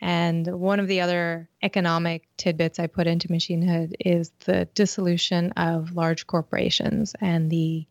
And 0.00 0.46
one 0.46 0.78
of 0.78 0.86
the 0.86 1.00
other 1.00 1.48
economic 1.62 2.28
tidbits 2.36 2.78
I 2.78 2.86
put 2.86 3.06
into 3.06 3.28
Machinehood 3.28 3.94
is 3.98 4.30
the 4.44 4.66
dissolution 4.74 5.52
of 5.52 5.96
large 5.96 6.26
corporations 6.26 7.14
and 7.20 7.50
the 7.50 7.86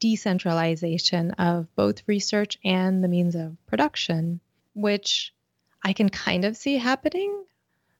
decentralization 0.00 1.30
of 1.32 1.74
both 1.76 2.02
research 2.06 2.58
and 2.64 3.02
the 3.02 3.08
means 3.08 3.36
of 3.36 3.56
production, 3.66 4.40
which 4.74 5.32
I 5.82 5.92
can 5.92 6.08
kind 6.08 6.44
of 6.44 6.56
see 6.56 6.76
happening. 6.76 7.44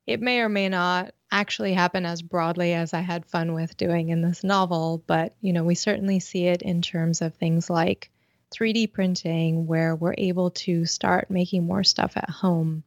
It 0.07 0.21
may 0.21 0.41
or 0.41 0.49
may 0.49 0.69
not 0.69 1.15
actually 1.31 1.73
happen 1.73 2.05
as 2.05 2.23
broadly 2.23 2.75
as 2.75 2.93
I 2.93 3.01
had 3.01 3.27
fun 3.27 3.55
with 3.55 3.77
doing 3.77 4.11
in 4.11 4.23
this 4.23 4.45
novel, 4.45 5.03
but 5.07 5.35
you 5.41 5.53
know, 5.53 5.65
we 5.65 5.75
certainly 5.75 6.21
see 6.21 6.47
it 6.47 6.63
in 6.63 6.83
terms 6.83 7.23
of 7.23 7.35
things 7.35 7.71
like 7.71 8.11
3D 8.55 8.93
printing 8.93 9.67
where 9.67 9.97
we're 9.97 10.15
able 10.17 10.51
to 10.51 10.85
start 10.85 11.31
making 11.31 11.67
more 11.67 11.85
stuff 11.85 12.17
at 12.17 12.31
home. 12.31 12.85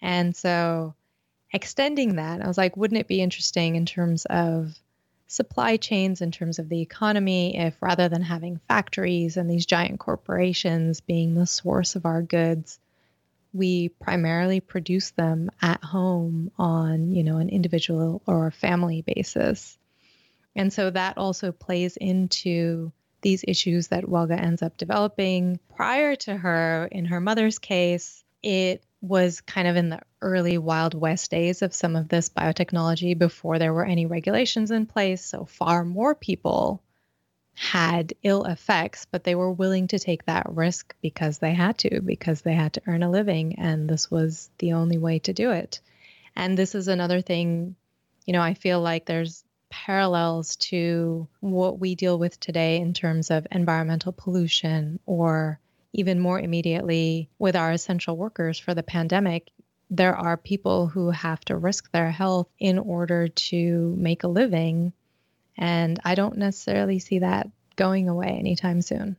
And 0.00 0.34
so 0.36 0.94
extending 1.52 2.16
that, 2.16 2.42
I 2.42 2.48
was 2.48 2.58
like, 2.58 2.76
wouldn't 2.76 3.00
it 3.00 3.08
be 3.08 3.22
interesting 3.22 3.76
in 3.76 3.86
terms 3.86 4.26
of 4.26 4.76
supply 5.28 5.78
chains, 5.78 6.20
in 6.20 6.30
terms 6.30 6.58
of 6.58 6.68
the 6.68 6.82
economy, 6.82 7.56
if 7.56 7.74
rather 7.80 8.08
than 8.08 8.20
having 8.20 8.60
factories 8.68 9.38
and 9.38 9.48
these 9.48 9.64
giant 9.64 9.98
corporations 9.98 11.00
being 11.00 11.34
the 11.34 11.46
source 11.46 11.96
of 11.96 12.04
our 12.04 12.20
goods, 12.20 12.78
we 13.52 13.88
primarily 13.88 14.60
produce 14.60 15.10
them 15.10 15.50
at 15.60 15.82
home 15.84 16.50
on, 16.58 17.12
you 17.12 17.22
know, 17.22 17.38
an 17.38 17.48
individual 17.48 18.22
or 18.26 18.46
a 18.46 18.52
family 18.52 19.02
basis. 19.02 19.78
And 20.56 20.72
so 20.72 20.90
that 20.90 21.18
also 21.18 21.52
plays 21.52 21.96
into 21.96 22.92
these 23.20 23.44
issues 23.46 23.88
that 23.88 24.08
Welga 24.08 24.38
ends 24.38 24.62
up 24.62 24.76
developing. 24.76 25.60
Prior 25.76 26.16
to 26.16 26.36
her, 26.36 26.88
in 26.90 27.06
her 27.06 27.20
mother's 27.20 27.58
case, 27.58 28.24
it 28.42 28.84
was 29.00 29.40
kind 29.40 29.68
of 29.68 29.76
in 29.76 29.90
the 29.90 30.00
early 30.20 30.58
Wild 30.58 30.94
West 30.94 31.30
days 31.30 31.62
of 31.62 31.74
some 31.74 31.96
of 31.96 32.08
this 32.08 32.28
biotechnology 32.28 33.18
before 33.18 33.58
there 33.58 33.72
were 33.72 33.84
any 33.84 34.06
regulations 34.06 34.70
in 34.70 34.86
place. 34.86 35.24
So 35.24 35.44
far 35.44 35.84
more 35.84 36.14
people 36.14 36.82
had 37.54 38.14
ill 38.22 38.44
effects, 38.44 39.06
but 39.10 39.24
they 39.24 39.34
were 39.34 39.52
willing 39.52 39.88
to 39.88 39.98
take 39.98 40.24
that 40.26 40.46
risk 40.48 40.94
because 41.02 41.38
they 41.38 41.54
had 41.54 41.78
to, 41.78 42.00
because 42.00 42.42
they 42.42 42.54
had 42.54 42.72
to 42.74 42.82
earn 42.86 43.02
a 43.02 43.10
living. 43.10 43.58
And 43.58 43.88
this 43.88 44.10
was 44.10 44.50
the 44.58 44.72
only 44.72 44.98
way 44.98 45.18
to 45.20 45.32
do 45.32 45.50
it. 45.50 45.80
And 46.34 46.56
this 46.56 46.74
is 46.74 46.88
another 46.88 47.20
thing, 47.20 47.76
you 48.26 48.32
know, 48.32 48.40
I 48.40 48.54
feel 48.54 48.80
like 48.80 49.04
there's 49.04 49.44
parallels 49.70 50.56
to 50.56 51.28
what 51.40 51.78
we 51.78 51.94
deal 51.94 52.18
with 52.18 52.38
today 52.40 52.76
in 52.78 52.92
terms 52.92 53.30
of 53.30 53.46
environmental 53.50 54.12
pollution 54.12 54.98
or 55.06 55.58
even 55.94 56.20
more 56.20 56.38
immediately 56.38 57.28
with 57.38 57.56
our 57.56 57.72
essential 57.72 58.16
workers 58.16 58.58
for 58.58 58.74
the 58.74 58.82
pandemic 58.82 59.50
there 59.92 60.16
are 60.16 60.38
people 60.38 60.86
who 60.86 61.10
have 61.10 61.40
to 61.44 61.56
risk 61.56 61.92
their 61.92 62.10
health 62.10 62.48
in 62.58 62.78
order 62.78 63.28
to 63.28 63.94
make 63.98 64.24
a 64.24 64.28
living 64.28 64.90
and 65.56 66.00
i 66.04 66.14
don't 66.14 66.36
necessarily 66.36 66.98
see 66.98 67.18
that 67.18 67.48
going 67.76 68.08
away 68.08 68.28
anytime 68.28 68.82
soon 68.82 69.16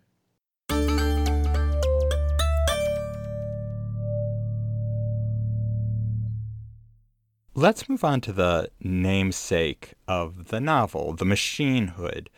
Let's 7.55 7.87
move 7.87 8.03
on 8.03 8.19
to 8.21 8.33
the 8.33 8.71
namesake 8.79 9.93
of 10.07 10.47
the 10.47 10.59
novel, 10.59 11.13
the 11.13 11.23
machine 11.23 11.89
hood. 11.89 12.31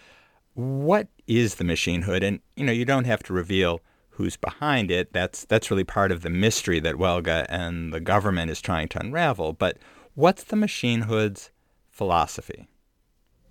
What 0.55 1.07
is 1.25 1.55
the 1.55 1.63
machine 1.63 2.01
hood? 2.01 2.21
And 2.21 2.41
you 2.57 2.65
know, 2.65 2.73
you 2.73 2.83
don't 2.83 3.05
have 3.05 3.23
to 3.23 3.33
reveal 3.33 3.79
who's 4.09 4.35
behind 4.35 4.91
it. 4.91 5.13
That's 5.13 5.45
that's 5.45 5.71
really 5.71 5.85
part 5.85 6.11
of 6.11 6.21
the 6.21 6.29
mystery 6.29 6.81
that 6.81 6.97
Welga 6.97 7.45
and 7.49 7.93
the 7.93 8.01
government 8.01 8.51
is 8.51 8.59
trying 8.59 8.89
to 8.89 8.99
unravel. 8.99 9.53
But 9.53 9.77
what's 10.15 10.43
the 10.43 10.57
machine 10.57 11.03
hood's 11.03 11.49
philosophy? 11.89 12.67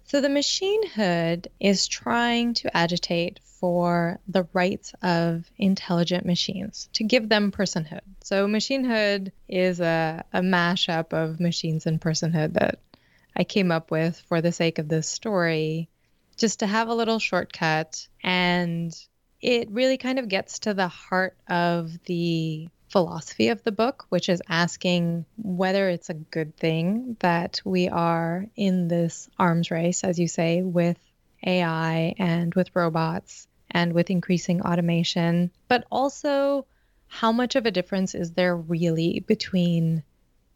So 0.06 0.20
the 0.20 0.28
machine 0.28 0.86
hood 0.86 1.48
is 1.58 1.88
trying 1.88 2.54
to 2.54 2.76
agitate 2.76 3.40
for 3.42 4.20
the 4.28 4.46
rights 4.52 4.94
of 5.02 5.50
intelligent 5.56 6.26
machines, 6.26 6.88
to 6.92 7.04
give 7.04 7.28
them 7.28 7.50
personhood. 7.50 8.02
So 8.22 8.46
machinehood 8.46 9.32
is 9.48 9.80
a, 9.80 10.24
a 10.32 10.40
mashup 10.40 11.12
of 11.12 11.40
machines 11.40 11.86
and 11.86 12.00
personhood 12.00 12.52
that 12.52 12.78
I 13.34 13.44
came 13.44 13.72
up 13.72 13.90
with 13.90 14.20
for 14.28 14.42
the 14.42 14.52
sake 14.52 14.78
of 14.78 14.88
this 14.88 15.08
story, 15.08 15.88
just 16.36 16.60
to 16.60 16.66
have 16.66 16.88
a 16.88 16.94
little 16.94 17.18
shortcut. 17.18 18.06
And 18.22 18.94
it 19.40 19.70
really 19.70 19.96
kind 19.96 20.18
of 20.18 20.28
gets 20.28 20.60
to 20.60 20.74
the 20.74 20.88
heart 20.88 21.36
of 21.48 21.92
the 22.04 22.68
philosophy 22.94 23.48
of 23.48 23.60
the 23.64 23.72
book, 23.72 24.06
which 24.10 24.28
is 24.28 24.40
asking 24.48 25.24
whether 25.36 25.88
it's 25.88 26.10
a 26.10 26.14
good 26.14 26.56
thing 26.56 27.16
that 27.18 27.60
we 27.64 27.88
are 27.88 28.46
in 28.54 28.86
this 28.86 29.28
arms 29.36 29.72
race, 29.72 30.04
as 30.04 30.16
you 30.16 30.28
say, 30.28 30.62
with 30.62 30.96
AI 31.44 32.14
and 32.20 32.54
with 32.54 32.70
robots 32.72 33.48
and 33.68 33.92
with 33.94 34.10
increasing 34.10 34.62
automation, 34.62 35.50
but 35.66 35.84
also 35.90 36.66
how 37.08 37.32
much 37.32 37.56
of 37.56 37.66
a 37.66 37.72
difference 37.72 38.14
is 38.14 38.30
there 38.30 38.56
really 38.56 39.18
between 39.26 40.04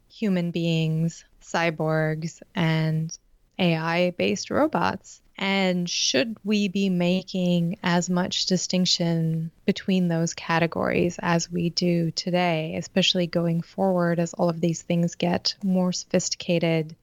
human 0.09 0.51
beings, 0.51 1.25
cyborgs, 1.41 2.41
and 2.55 3.19
AI 3.59 4.11
based 4.11 4.49
robots? 4.49 5.21
And 5.41 5.89
should 5.89 6.35
we 6.43 6.67
be 6.67 6.89
making 6.89 7.77
as 7.81 8.09
much 8.09 8.45
distinction 8.45 9.51
between 9.65 10.09
those 10.09 10.33
categories 10.33 11.17
as 11.21 11.49
we 11.49 11.69
do 11.69 12.11
today, 12.11 12.75
especially 12.75 13.25
going 13.25 13.61
forward 13.61 14.19
as 14.19 14.33
all 14.33 14.49
of 14.49 14.59
these 14.59 14.81
things 14.81 15.15
get 15.15 15.55
more 15.63 15.93
sophisticated? 15.93 16.93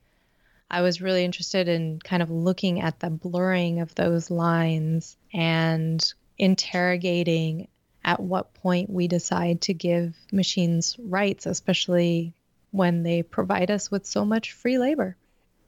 I 0.71 0.83
was 0.83 1.01
really 1.01 1.25
interested 1.25 1.67
in 1.67 1.99
kind 1.99 2.23
of 2.23 2.31
looking 2.31 2.83
at 2.83 3.01
the 3.01 3.09
blurring 3.09 3.81
of 3.81 3.95
those 3.95 4.31
lines 4.31 5.17
and 5.33 6.05
interrogating 6.37 7.69
at 8.05 8.21
what 8.21 8.53
point 8.53 8.91
we 8.91 9.09
decide 9.09 9.63
to 9.63 9.73
give 9.73 10.15
machines 10.31 10.95
rights, 10.99 11.47
especially 11.47 12.35
when 12.71 13.03
they 13.03 13.23
provide 13.23 13.71
us 13.71 13.91
with 13.91 14.05
so 14.05 14.27
much 14.27 14.53
free 14.53 14.77
labor. 14.77 15.17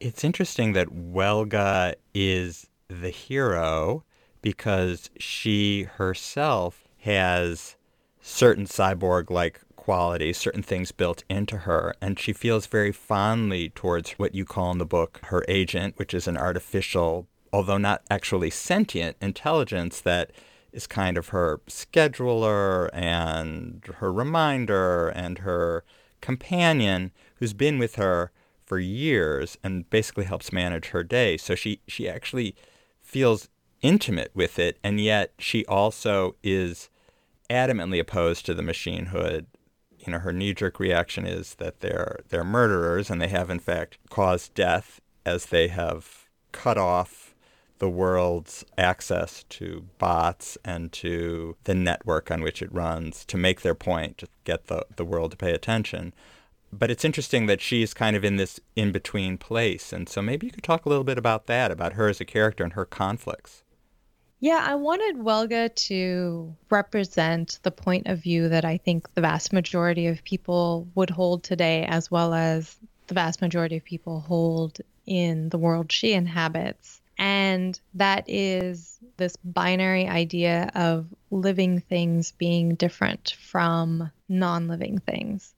It's 0.01 0.23
interesting 0.23 0.75
that 0.75 0.93
Welga 0.93 1.97
is 2.15 2.69
the 2.87 3.11
hero 3.11 4.05
because 4.43 5.11
she 5.19 5.83
herself 5.83 6.87
has 6.99 7.75
certain 8.21 8.67
cyborg 8.67 9.29
like 9.29 9.61
qualities, 9.75 10.37
certain 10.37 10.63
things 10.63 10.93
built 10.93 11.25
into 11.29 11.59
her, 11.59 11.95
and 12.01 12.17
she 12.17 12.33
feels 12.33 12.67
very 12.67 12.93
fondly 12.93 13.71
towards 13.71 14.13
what 14.13 14.37
you 14.37 14.45
call 14.45 14.71
in 14.71 14.79
the 14.79 14.87
book 14.87 15.19
her 15.25 15.45
agent, 15.49 15.95
which 15.97 16.15
is 16.15 16.29
an 16.29 16.37
artificial, 16.37 17.27
although 17.53 17.79
not 17.79 18.03
actually 18.09 18.51
sentient 18.51 19.17
intelligence 19.21 20.01
that 20.03 20.31
is 20.73 20.87
kind 20.87 21.19
of 21.19 21.29
her 21.29 21.61
scheduler 21.69 22.89
and 22.93 23.85
her 23.97 24.13
reminder 24.13 25.09
and 25.09 25.39
her 25.39 25.83
companion 26.21 27.11
who's 27.37 27.53
been 27.53 27.81
with 27.81 27.97
her 27.97 28.31
for 28.69 28.79
years 28.79 29.57
and 29.65 29.89
basically 29.89 30.27
helps 30.27 30.53
manage 30.53 30.89
her 30.89 31.03
day. 31.03 31.39
So 31.39 31.55
she, 31.55 31.81
she 31.89 32.07
actually 32.07 32.55
feels 33.01 33.49
intimate 33.81 34.31
with 34.35 34.59
it, 34.59 34.79
and 34.85 35.01
yet 35.01 35.33
she 35.39 35.65
also 35.65 36.37
is 36.43 36.91
adamantly 37.49 37.99
opposed 37.99 38.45
to 38.45 38.53
the 38.53 38.63
machinehood. 38.63 39.47
You 39.99 40.13
know, 40.13 40.19
her 40.19 40.35
knee-jerk 40.35 40.79
reaction 40.79 41.25
is 41.27 41.55
that 41.55 41.81
they're 41.81 42.21
they're 42.29 42.45
murderers, 42.45 43.09
and 43.09 43.23
they 43.23 43.29
have 43.29 43.49
in 43.49 43.59
fact 43.59 43.97
caused 44.11 44.53
death 44.55 45.01
as 45.25 45.47
they 45.47 45.69
have 45.69 46.27
cut 46.53 46.77
off 46.77 47.35
the 47.79 47.89
world's 47.89 48.65
access 48.77 49.45
to 49.49 49.87
bots 49.99 50.59
and 50.65 50.93
to 50.93 51.57
the 51.65 51.75
network 51.75 52.31
on 52.31 52.43
which 52.43 52.61
it 52.61 52.73
runs 52.73 53.25
to 53.27 53.37
make 53.39 53.63
their 53.63 53.75
point, 53.75 54.19
to 54.19 54.27
get 54.45 54.67
the, 54.67 54.85
the 54.97 55.05
world 55.05 55.31
to 55.31 55.37
pay 55.37 55.53
attention 55.53 56.13
but 56.73 56.91
it's 56.91 57.05
interesting 57.05 57.47
that 57.47 57.61
she's 57.61 57.95
kind 57.95 58.17
of 58.17 58.25
in 58.25 58.37
this 58.37 58.61
in 58.77 58.93
between 58.93 59.39
place. 59.39 59.93
And 59.93 60.09
so 60.09 60.21
maybe 60.23 60.47
you 60.47 60.53
could 60.53 60.65
talk 60.65 60.85
a 60.85 60.89
little 60.89 61.05
bit 61.05 61.19
about 61.19 61.47
that, 61.47 61.71
about 61.71 61.95
her 61.95 62.09
as 62.09 62.21
a 62.21 62.25
character 62.25 62.65
and 62.65 62.75
her 62.75 62.85
conflicts. 62.85 63.63
Yeah, 64.41 64.65
I 64.65 64.77
wanted 64.77 65.23
Welga 65.23 65.69
to 65.69 66.55
represent 66.71 67.59
the 67.65 67.73
point 67.73 68.07
of 68.07 68.23
view 68.23 68.49
that 68.51 68.65
I 68.65 68.77
think 68.77 69.13
the 69.15 69.21
vast 69.21 69.53
majority 69.53 70.07
of 70.07 70.23
people 70.23 70.87
would 70.95 71.11
hold 71.11 71.43
today, 71.43 71.85
as 71.87 72.09
well 72.09 72.33
as 72.33 72.77
the 73.09 73.15
vast 73.15 73.43
majority 73.43 73.77
of 73.77 73.85
people 73.85 74.21
hold 74.21 74.79
in 75.07 75.49
the 75.49 75.59
world 75.59 75.91
she 75.91 76.13
inhabits. 76.13 77.01
And 77.19 77.81
that 77.95 78.25
is 78.29 79.01
this 79.17 79.35
binary 79.43 80.07
idea 80.07 80.71
of 80.77 81.07
living 81.33 81.81
things 81.81 82.31
being 82.33 82.77
different 82.77 83.35
from 83.41 84.13
non 84.29 84.69
living 84.69 84.99
things 84.99 85.53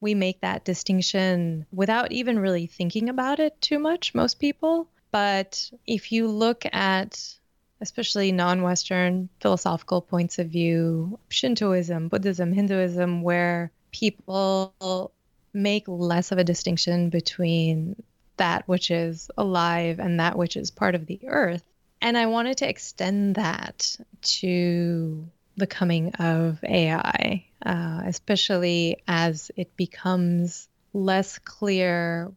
we 0.00 0.14
make 0.14 0.40
that 0.40 0.64
distinction 0.64 1.66
without 1.72 2.12
even 2.12 2.38
really 2.38 2.66
thinking 2.66 3.08
about 3.08 3.38
it 3.38 3.60
too 3.60 3.78
much, 3.78 4.14
most 4.14 4.38
people. 4.38 4.88
But 5.12 5.70
if 5.86 6.12
you 6.12 6.28
look 6.28 6.64
at 6.72 7.40
especially 7.80 8.30
non 8.32 8.62
Western 8.62 9.28
philosophical 9.40 10.00
points 10.00 10.38
of 10.38 10.48
view, 10.48 11.18
Shintoism, 11.30 12.08
Buddhism, 12.08 12.52
Hinduism, 12.52 13.22
where 13.22 13.72
people 13.90 15.12
make 15.52 15.84
less 15.86 16.30
of 16.32 16.38
a 16.38 16.44
distinction 16.44 17.10
between 17.10 18.00
that 18.36 18.66
which 18.68 18.90
is 18.90 19.30
alive 19.36 19.98
and 19.98 20.20
that 20.20 20.36
which 20.36 20.56
is 20.56 20.70
part 20.70 20.94
of 20.94 21.06
the 21.06 21.20
earth. 21.26 21.64
And 22.00 22.16
I 22.16 22.26
wanted 22.26 22.58
to 22.58 22.68
extend 22.68 23.34
that 23.34 23.96
to 24.22 25.28
the 25.56 25.66
coming 25.66 26.14
of 26.14 26.62
AI, 26.64 27.44
uh, 27.64 28.02
especially 28.06 29.02
as 29.06 29.50
it 29.56 29.76
becomes 29.76 30.68
less 30.92 31.38
clear 31.38 32.32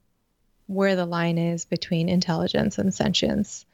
where 0.68 0.96
the 0.96 1.06
line 1.06 1.38
is 1.38 1.66
between 1.66 2.10
intelligence 2.10 2.78
and 2.78 2.94
sentience. 2.94 3.66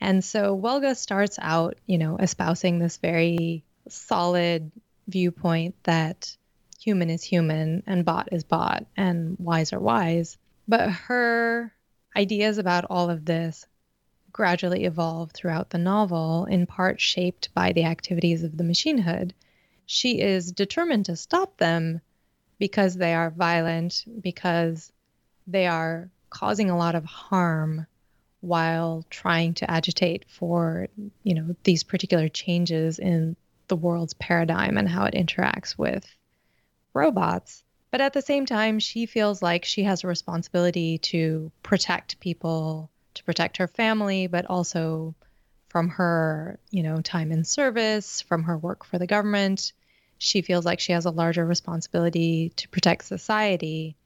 And 0.00 0.24
so 0.24 0.54
Welga 0.54 0.94
starts 0.94 1.38
out, 1.40 1.76
you 1.86 1.98
know, 1.98 2.16
espousing 2.16 2.78
this 2.78 2.96
very 2.96 3.64
solid 3.88 4.70
viewpoint 5.08 5.74
that 5.84 6.36
human 6.80 7.10
is 7.10 7.22
human 7.22 7.82
and 7.86 8.04
bot 8.04 8.30
is 8.32 8.44
bot 8.44 8.86
and 8.96 9.36
WAIs 9.38 9.72
are 9.72 9.80
WAIs. 9.80 10.38
But 10.66 10.90
her 10.90 11.72
ideas 12.16 12.58
about 12.58 12.86
all 12.88 13.10
of 13.10 13.24
this 13.24 13.66
gradually 14.32 14.84
evolve 14.84 15.32
throughout 15.32 15.70
the 15.70 15.78
novel, 15.78 16.46
in 16.46 16.66
part 16.66 17.00
shaped 17.00 17.52
by 17.52 17.72
the 17.72 17.84
activities 17.84 18.42
of 18.42 18.56
the 18.56 18.64
machine 18.64 18.98
hood, 18.98 19.34
she 19.92 20.20
is 20.20 20.52
determined 20.52 21.06
to 21.06 21.16
stop 21.16 21.56
them 21.56 22.00
because 22.60 22.94
they 22.94 23.12
are 23.12 23.28
violent, 23.30 24.04
because 24.20 24.92
they 25.48 25.66
are 25.66 26.08
causing 26.30 26.70
a 26.70 26.78
lot 26.78 26.94
of 26.94 27.04
harm 27.04 27.88
while 28.40 29.04
trying 29.10 29.52
to 29.52 29.68
agitate 29.68 30.26
for, 30.28 30.86
you 31.24 31.34
know, 31.34 31.56
these 31.64 31.82
particular 31.82 32.28
changes 32.28 33.00
in 33.00 33.34
the 33.66 33.74
world's 33.74 34.14
paradigm 34.14 34.78
and 34.78 34.88
how 34.88 35.06
it 35.06 35.14
interacts 35.14 35.76
with 35.76 36.06
robots. 36.94 37.64
But 37.90 38.00
at 38.00 38.12
the 38.12 38.22
same 38.22 38.46
time, 38.46 38.78
she 38.78 39.06
feels 39.06 39.42
like 39.42 39.64
she 39.64 39.82
has 39.82 40.04
a 40.04 40.06
responsibility 40.06 40.98
to 40.98 41.50
protect 41.64 42.20
people, 42.20 42.92
to 43.14 43.24
protect 43.24 43.56
her 43.56 43.66
family, 43.66 44.28
but 44.28 44.46
also 44.46 45.16
from 45.68 45.88
her, 45.88 46.60
you 46.70 46.84
know, 46.84 47.00
time 47.00 47.32
in 47.32 47.42
service, 47.42 48.20
from 48.20 48.44
her 48.44 48.56
work 48.56 48.84
for 48.84 48.96
the 48.96 49.08
government. 49.08 49.72
She 50.22 50.42
feels 50.42 50.66
like 50.66 50.80
she 50.80 50.92
has 50.92 51.06
a 51.06 51.10
larger 51.10 51.46
responsibility 51.46 52.52
to 52.56 52.68
protect 52.68 53.06
society. 53.06 53.96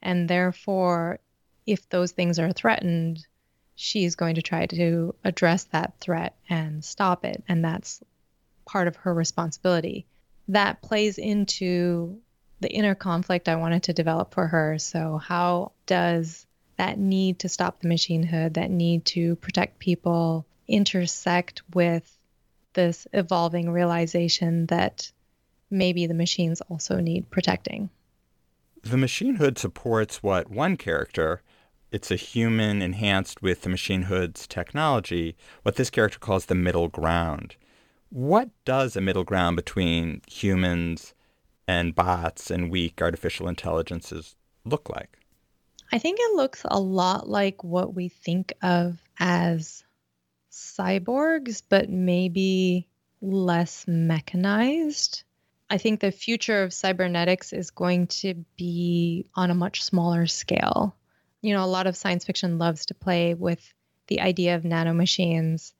And 0.00 0.28
therefore, 0.28 1.18
if 1.66 1.88
those 1.88 2.12
things 2.12 2.38
are 2.38 2.52
threatened, 2.52 3.26
she's 3.74 4.14
going 4.14 4.36
to 4.36 4.42
try 4.42 4.66
to 4.66 5.16
address 5.24 5.64
that 5.64 5.94
threat 6.00 6.36
and 6.48 6.84
stop 6.84 7.24
it. 7.24 7.42
And 7.48 7.64
that's 7.64 8.00
part 8.64 8.86
of 8.86 8.94
her 8.94 9.12
responsibility. 9.12 10.06
That 10.46 10.82
plays 10.82 11.18
into 11.18 12.20
the 12.60 12.72
inner 12.72 12.94
conflict 12.94 13.48
I 13.48 13.56
wanted 13.56 13.82
to 13.84 13.92
develop 13.92 14.34
for 14.34 14.46
her. 14.46 14.78
So, 14.78 15.18
how 15.18 15.72
does 15.84 16.46
that 16.76 16.96
need 16.96 17.40
to 17.40 17.48
stop 17.48 17.80
the 17.80 17.88
machinehood, 17.88 18.54
that 18.54 18.70
need 18.70 19.04
to 19.06 19.34
protect 19.34 19.80
people, 19.80 20.46
intersect 20.68 21.62
with 21.74 22.16
this 22.74 23.08
evolving 23.12 23.68
realization 23.68 24.66
that 24.66 25.10
maybe 25.70 26.06
the 26.06 26.14
machines 26.14 26.60
also 26.62 27.00
need 27.00 27.30
protecting? 27.30 27.90
The 28.82 28.96
machine 28.96 29.36
hood 29.36 29.58
supports 29.58 30.22
what 30.22 30.50
one 30.50 30.76
character, 30.76 31.42
it's 31.90 32.10
a 32.10 32.16
human 32.16 32.82
enhanced 32.82 33.42
with 33.42 33.62
the 33.62 33.68
machine 33.68 34.02
hood's 34.02 34.46
technology, 34.46 35.36
what 35.62 35.76
this 35.76 35.90
character 35.90 36.18
calls 36.18 36.46
the 36.46 36.54
middle 36.54 36.88
ground. 36.88 37.56
What 38.10 38.50
does 38.64 38.96
a 38.96 39.00
middle 39.00 39.24
ground 39.24 39.56
between 39.56 40.22
humans 40.28 41.14
and 41.66 41.94
bots 41.94 42.50
and 42.50 42.70
weak 42.70 43.02
artificial 43.02 43.48
intelligences 43.48 44.36
look 44.64 44.88
like? 44.88 45.18
I 45.92 45.98
think 45.98 46.18
it 46.20 46.36
looks 46.36 46.62
a 46.64 46.80
lot 46.80 47.28
like 47.28 47.62
what 47.62 47.94
we 47.94 48.08
think 48.08 48.52
of 48.62 49.00
as 49.18 49.84
cyborgs, 50.50 51.62
but 51.68 51.88
maybe 51.88 52.88
less 53.20 53.84
mechanized. 53.86 55.22
I 55.68 55.78
think 55.78 56.00
the 56.00 56.12
future 56.12 56.62
of 56.62 56.72
cybernetics 56.72 57.52
is 57.52 57.70
going 57.70 58.06
to 58.08 58.34
be 58.56 59.26
on 59.34 59.50
a 59.50 59.54
much 59.54 59.82
smaller 59.82 60.26
scale. 60.26 60.94
You 61.42 61.54
know, 61.54 61.64
a 61.64 61.66
lot 61.66 61.86
of 61.86 61.96
science 61.96 62.24
fiction 62.24 62.58
loves 62.58 62.86
to 62.86 62.94
play 62.94 63.34
with 63.34 63.74
the 64.06 64.20
idea 64.20 64.54
of 64.54 64.62
nanomachines. 64.62 65.72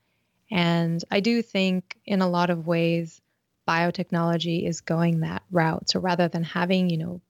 And 0.50 1.02
I 1.10 1.20
do 1.20 1.42
think, 1.42 1.96
in 2.04 2.20
a 2.20 2.28
lot 2.28 2.50
of 2.50 2.66
ways, 2.66 3.20
biotechnology 3.66 4.66
is 4.66 4.80
going 4.80 5.20
that 5.20 5.42
route. 5.50 5.88
So 5.88 6.00
rather 6.00 6.28
than 6.28 6.44
having, 6.44 6.90
you 6.90 6.98
know, 6.98 7.20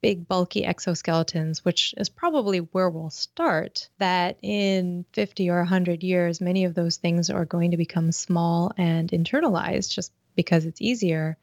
big 0.00 0.26
bulky 0.26 0.62
exoskeletons, 0.62 1.58
which 1.58 1.94
is 1.96 2.08
probably 2.08 2.58
where 2.58 2.90
we'll 2.90 3.10
start, 3.10 3.88
that 3.98 4.38
in 4.42 5.04
50 5.12 5.50
or 5.50 5.58
100 5.58 6.02
years, 6.02 6.40
many 6.40 6.64
of 6.64 6.74
those 6.74 6.96
things 6.96 7.30
are 7.30 7.44
going 7.44 7.72
to 7.72 7.76
become 7.76 8.10
small 8.10 8.72
and 8.76 9.10
internalized 9.10 9.92
just 9.92 10.12
because 10.34 10.64
it's 10.64 10.80
easier. 10.80 11.36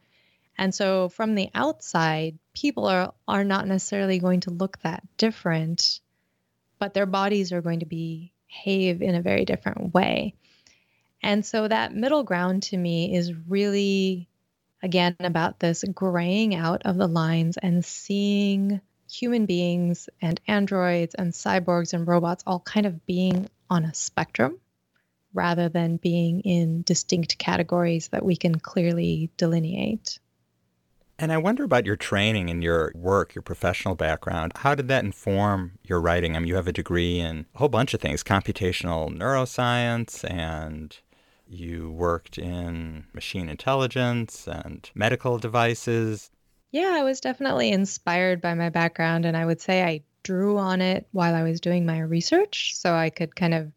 And 0.58 0.74
so 0.74 1.08
from 1.08 1.36
the 1.36 1.50
outside, 1.54 2.36
people 2.52 2.86
are, 2.86 3.14
are 3.28 3.44
not 3.44 3.68
necessarily 3.68 4.18
going 4.18 4.40
to 4.40 4.50
look 4.50 4.78
that 4.80 5.04
different, 5.16 6.00
but 6.80 6.94
their 6.94 7.06
bodies 7.06 7.52
are 7.52 7.62
going 7.62 7.80
to 7.80 7.86
behave 7.86 9.00
in 9.00 9.14
a 9.14 9.22
very 9.22 9.44
different 9.44 9.94
way. 9.94 10.34
And 11.22 11.46
so 11.46 11.66
that 11.66 11.94
middle 11.94 12.24
ground 12.24 12.64
to 12.64 12.76
me 12.76 13.14
is 13.14 13.32
really 13.48 14.28
again 14.82 15.16
about 15.20 15.58
this 15.58 15.84
graying 15.94 16.54
out 16.54 16.82
of 16.84 16.96
the 16.96 17.08
lines 17.08 17.56
and 17.56 17.84
seeing 17.84 18.80
human 19.10 19.46
beings 19.46 20.08
and 20.20 20.40
androids 20.46 21.14
and 21.14 21.32
cyborgs 21.32 21.94
and 21.94 22.06
robots 22.06 22.44
all 22.46 22.60
kind 22.60 22.86
of 22.86 23.06
being 23.06 23.48
on 23.70 23.84
a 23.84 23.94
spectrum 23.94 24.58
rather 25.34 25.68
than 25.68 25.96
being 25.96 26.40
in 26.40 26.82
distinct 26.82 27.38
categories 27.38 28.08
that 28.08 28.24
we 28.24 28.36
can 28.36 28.58
clearly 28.58 29.30
delineate. 29.36 30.18
And 31.20 31.32
I 31.32 31.38
wonder 31.38 31.64
about 31.64 31.84
your 31.84 31.96
training 31.96 32.48
and 32.48 32.62
your 32.62 32.92
work, 32.94 33.34
your 33.34 33.42
professional 33.42 33.96
background. 33.96 34.52
How 34.56 34.76
did 34.76 34.86
that 34.88 35.04
inform 35.04 35.72
your 35.82 36.00
writing? 36.00 36.36
I 36.36 36.38
mean, 36.38 36.46
you 36.46 36.54
have 36.54 36.68
a 36.68 36.72
degree 36.72 37.18
in 37.18 37.46
a 37.54 37.58
whole 37.58 37.68
bunch 37.68 37.92
of 37.92 38.00
things 38.00 38.22
computational 38.22 39.12
neuroscience 39.12 40.28
and 40.30 40.96
you 41.48 41.90
worked 41.90 42.38
in 42.38 43.06
machine 43.12 43.48
intelligence 43.48 44.46
and 44.46 44.88
medical 44.94 45.38
devices. 45.38 46.30
Yeah, 46.70 46.94
I 46.94 47.02
was 47.02 47.20
definitely 47.20 47.70
inspired 47.70 48.40
by 48.40 48.54
my 48.54 48.68
background, 48.68 49.24
and 49.24 49.36
I 49.36 49.46
would 49.46 49.60
say 49.60 49.82
I 49.82 50.02
drew 50.22 50.58
on 50.58 50.82
it 50.82 51.08
while 51.12 51.34
I 51.34 51.42
was 51.42 51.60
doing 51.60 51.86
my 51.86 52.00
research. 52.00 52.76
So 52.76 52.94
I 52.94 53.08
could 53.08 53.34
kind 53.34 53.54
of 53.54 53.72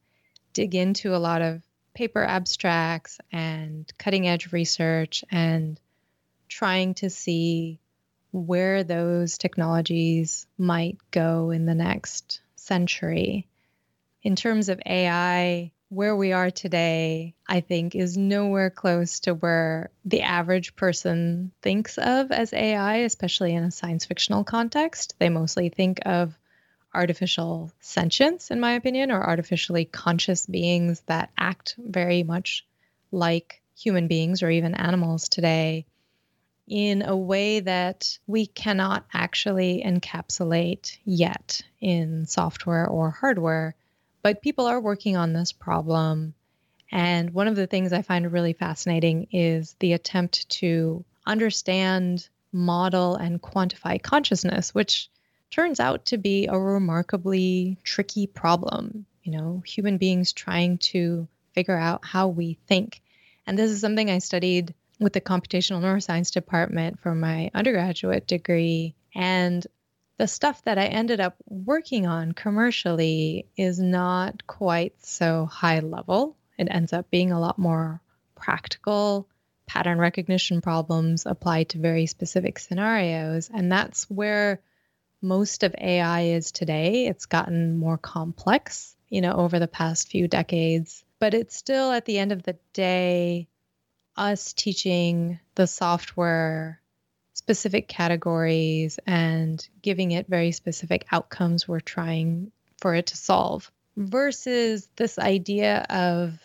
dig 0.53 0.75
into 0.75 1.15
a 1.15 1.17
lot 1.17 1.41
of 1.41 1.63
paper 1.93 2.23
abstracts 2.23 3.19
and 3.31 3.91
cutting 3.97 4.27
edge 4.27 4.51
research 4.51 5.23
and 5.31 5.79
trying 6.51 6.93
to 6.93 7.09
see 7.09 7.79
where 8.31 8.83
those 8.83 9.37
technologies 9.37 10.45
might 10.57 10.97
go 11.09 11.49
in 11.49 11.65
the 11.65 11.73
next 11.73 12.41
century. 12.55 13.47
In 14.21 14.35
terms 14.35 14.67
of 14.69 14.81
AI, 14.85 15.71
where 15.87 16.15
we 16.15 16.33
are 16.33 16.51
today, 16.51 17.35
I 17.47 17.61
think, 17.61 17.95
is 17.95 18.17
nowhere 18.17 18.69
close 18.69 19.21
to 19.21 19.33
where 19.33 19.91
the 20.05 20.21
average 20.21 20.75
person 20.75 21.51
thinks 21.61 21.97
of 21.97 22.31
as 22.31 22.53
AI, 22.53 22.97
especially 22.97 23.55
in 23.55 23.63
a 23.63 23.71
science 23.71 24.05
fictional 24.05 24.43
context. 24.43 25.15
They 25.19 25.29
mostly 25.29 25.69
think 25.69 26.01
of 26.05 26.37
artificial 26.93 27.71
sentience, 27.79 28.51
in 28.51 28.59
my 28.59 28.73
opinion, 28.73 29.11
or 29.11 29.23
artificially 29.23 29.85
conscious 29.85 30.45
beings 30.45 31.01
that 31.07 31.31
act 31.37 31.75
very 31.77 32.23
much 32.23 32.65
like 33.11 33.61
human 33.75 34.07
beings 34.07 34.43
or 34.43 34.49
even 34.49 34.75
animals 34.75 35.29
today 35.29 35.85
in 36.67 37.01
a 37.01 37.17
way 37.17 37.59
that 37.59 38.17
we 38.27 38.45
cannot 38.45 39.05
actually 39.13 39.83
encapsulate 39.85 40.97
yet 41.03 41.61
in 41.79 42.25
software 42.25 42.87
or 42.87 43.09
hardware 43.09 43.75
but 44.21 44.41
people 44.41 44.67
are 44.67 44.79
working 44.79 45.17
on 45.17 45.33
this 45.33 45.51
problem. 45.51 46.33
And 46.91 47.31
one 47.31 47.47
of 47.47 47.55
the 47.55 47.67
things 47.67 47.93
I 47.93 48.01
find 48.01 48.31
really 48.31 48.53
fascinating 48.53 49.27
is 49.31 49.75
the 49.79 49.93
attempt 49.93 50.49
to 50.49 51.03
understand, 51.25 52.27
model, 52.51 53.15
and 53.15 53.41
quantify 53.41 54.01
consciousness, 54.01 54.75
which 54.75 55.09
turns 55.49 55.79
out 55.79 56.05
to 56.05 56.17
be 56.17 56.47
a 56.47 56.59
remarkably 56.59 57.77
tricky 57.83 58.27
problem. 58.27 59.05
You 59.23 59.31
know, 59.33 59.63
human 59.65 59.97
beings 59.97 60.33
trying 60.33 60.79
to 60.79 61.27
figure 61.53 61.77
out 61.77 62.05
how 62.05 62.27
we 62.27 62.57
think. 62.67 63.01
And 63.47 63.57
this 63.57 63.71
is 63.71 63.81
something 63.81 64.09
I 64.09 64.19
studied 64.19 64.73
with 65.01 65.13
the 65.13 65.19
computational 65.19 65.81
neuroscience 65.81 66.31
department 66.31 66.99
for 66.99 67.15
my 67.15 67.49
undergraduate 67.53 68.27
degree. 68.27 68.95
And 69.15 69.65
the 70.17 70.27
stuff 70.27 70.63
that 70.65 70.77
I 70.77 70.85
ended 70.85 71.19
up 71.19 71.35
working 71.47 72.05
on 72.05 72.33
commercially 72.33 73.47
is 73.57 73.79
not 73.79 74.45
quite 74.45 74.93
so 75.03 75.47
high 75.47 75.79
level. 75.79 76.37
It 76.59 76.67
ends 76.69 76.93
up 76.93 77.09
being 77.09 77.31
a 77.31 77.39
lot 77.39 77.57
more 77.57 77.99
practical 78.35 79.27
pattern 79.65 79.97
recognition 79.97 80.61
problems 80.61 81.25
applied 81.25 81.69
to 81.69 81.79
very 81.79 82.05
specific 82.05 82.59
scenarios. 82.59 83.49
And 83.51 83.71
that's 83.71 84.09
where 84.09 84.61
most 85.21 85.63
of 85.63 85.73
AI 85.79 86.21
is 86.21 86.51
today. 86.51 87.07
It's 87.07 87.25
gotten 87.25 87.77
more 87.77 87.97
complex, 87.97 88.95
you 89.09 89.21
know, 89.21 89.33
over 89.33 89.57
the 89.57 89.67
past 89.67 90.09
few 90.09 90.27
decades, 90.27 91.03
but 91.19 91.33
it's 91.33 91.55
still 91.55 91.91
at 91.91 92.05
the 92.05 92.19
end 92.19 92.31
of 92.31 92.43
the 92.43 92.57
day 92.73 93.47
us 94.15 94.53
teaching 94.53 95.39
the 95.55 95.67
software 95.67 96.81
specific 97.33 97.87
categories 97.87 98.99
and 99.07 99.67
giving 99.81 100.11
it 100.11 100.27
very 100.27 100.51
specific 100.51 101.05
outcomes 101.11 101.67
we're 101.67 101.79
trying 101.79 102.51
for 102.77 102.93
it 102.93 103.07
to 103.07 103.17
solve 103.17 103.71
versus 103.97 104.87
this 104.95 105.17
idea 105.17 105.85
of 105.89 106.39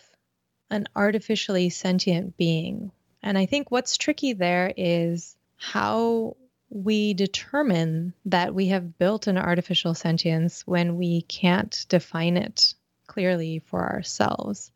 an 0.69 0.87
artificially 0.95 1.69
sentient 1.69 2.37
being. 2.37 2.91
And 3.21 3.37
I 3.37 3.45
think 3.45 3.71
what's 3.71 3.97
tricky 3.97 4.33
there 4.33 4.73
is 4.75 5.35
how 5.55 6.37
we 6.69 7.13
determine 7.13 8.13
that 8.25 8.53
we 8.53 8.67
have 8.67 8.97
built 8.97 9.27
an 9.27 9.37
artificial 9.37 9.93
sentience 9.93 10.67
when 10.67 10.97
we 10.97 11.21
can't 11.21 11.85
define 11.89 12.37
it 12.37 12.73
clearly 13.07 13.59
for 13.59 13.81
ourselves. 13.81 14.71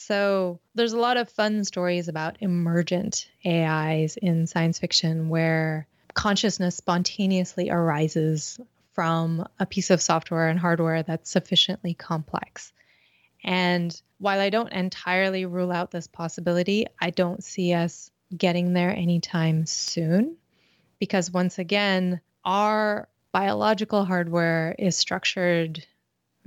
So 0.00 0.60
there's 0.76 0.92
a 0.92 0.98
lot 0.98 1.16
of 1.16 1.28
fun 1.28 1.64
stories 1.64 2.06
about 2.06 2.36
emergent 2.40 3.28
AIs 3.44 4.16
in 4.16 4.46
science 4.46 4.78
fiction 4.78 5.28
where 5.28 5.88
consciousness 6.14 6.76
spontaneously 6.76 7.68
arises 7.68 8.60
from 8.92 9.44
a 9.58 9.66
piece 9.66 9.90
of 9.90 10.00
software 10.00 10.48
and 10.48 10.58
hardware 10.58 11.02
that's 11.02 11.28
sufficiently 11.28 11.94
complex. 11.94 12.72
And 13.42 14.00
while 14.18 14.38
I 14.38 14.50
don't 14.50 14.72
entirely 14.72 15.46
rule 15.46 15.72
out 15.72 15.90
this 15.90 16.06
possibility, 16.06 16.86
I 17.00 17.10
don't 17.10 17.42
see 17.42 17.74
us 17.74 18.10
getting 18.34 18.74
there 18.74 18.94
anytime 18.94 19.66
soon 19.66 20.36
because 21.00 21.32
once 21.32 21.58
again, 21.58 22.20
our 22.44 23.08
biological 23.32 24.04
hardware 24.04 24.76
is 24.78 24.96
structured 24.96 25.84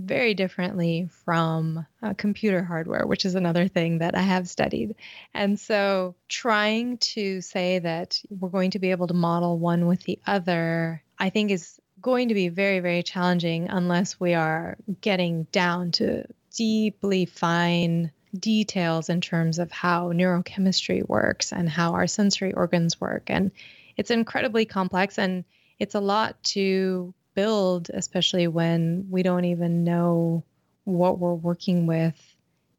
very 0.05 0.33
differently 0.33 1.09
from 1.25 1.85
uh, 2.01 2.13
computer 2.15 2.63
hardware, 2.63 3.05
which 3.05 3.25
is 3.25 3.35
another 3.35 3.67
thing 3.67 3.99
that 3.99 4.15
I 4.15 4.21
have 4.21 4.49
studied. 4.49 4.95
And 5.33 5.59
so 5.59 6.15
trying 6.27 6.97
to 6.97 7.41
say 7.41 7.79
that 7.79 8.21
we're 8.29 8.49
going 8.49 8.71
to 8.71 8.79
be 8.79 8.91
able 8.91 9.07
to 9.07 9.13
model 9.13 9.59
one 9.59 9.87
with 9.87 10.03
the 10.03 10.19
other, 10.25 11.03
I 11.17 11.29
think 11.29 11.51
is 11.51 11.79
going 12.01 12.29
to 12.29 12.33
be 12.33 12.49
very, 12.49 12.79
very 12.79 13.03
challenging 13.03 13.69
unless 13.69 14.19
we 14.19 14.33
are 14.33 14.77
getting 15.01 15.43
down 15.51 15.91
to 15.91 16.25
deeply 16.55 17.25
fine 17.25 18.11
details 18.37 19.09
in 19.09 19.21
terms 19.21 19.59
of 19.59 19.71
how 19.71 20.11
neurochemistry 20.11 21.07
works 21.07 21.51
and 21.51 21.69
how 21.69 21.93
our 21.93 22.07
sensory 22.07 22.53
organs 22.53 22.99
work. 22.99 23.23
And 23.27 23.51
it's 23.97 24.11
incredibly 24.11 24.65
complex 24.65 25.17
and 25.17 25.43
it's 25.79 25.95
a 25.95 25.99
lot 25.99 26.41
to 26.43 27.13
build, 27.33 27.89
especially 27.93 28.47
when 28.47 29.07
we 29.09 29.23
don't 29.23 29.45
even 29.45 29.83
know 29.83 30.43
what 30.83 31.19
we're 31.19 31.33
working 31.33 31.87
with 31.87 32.15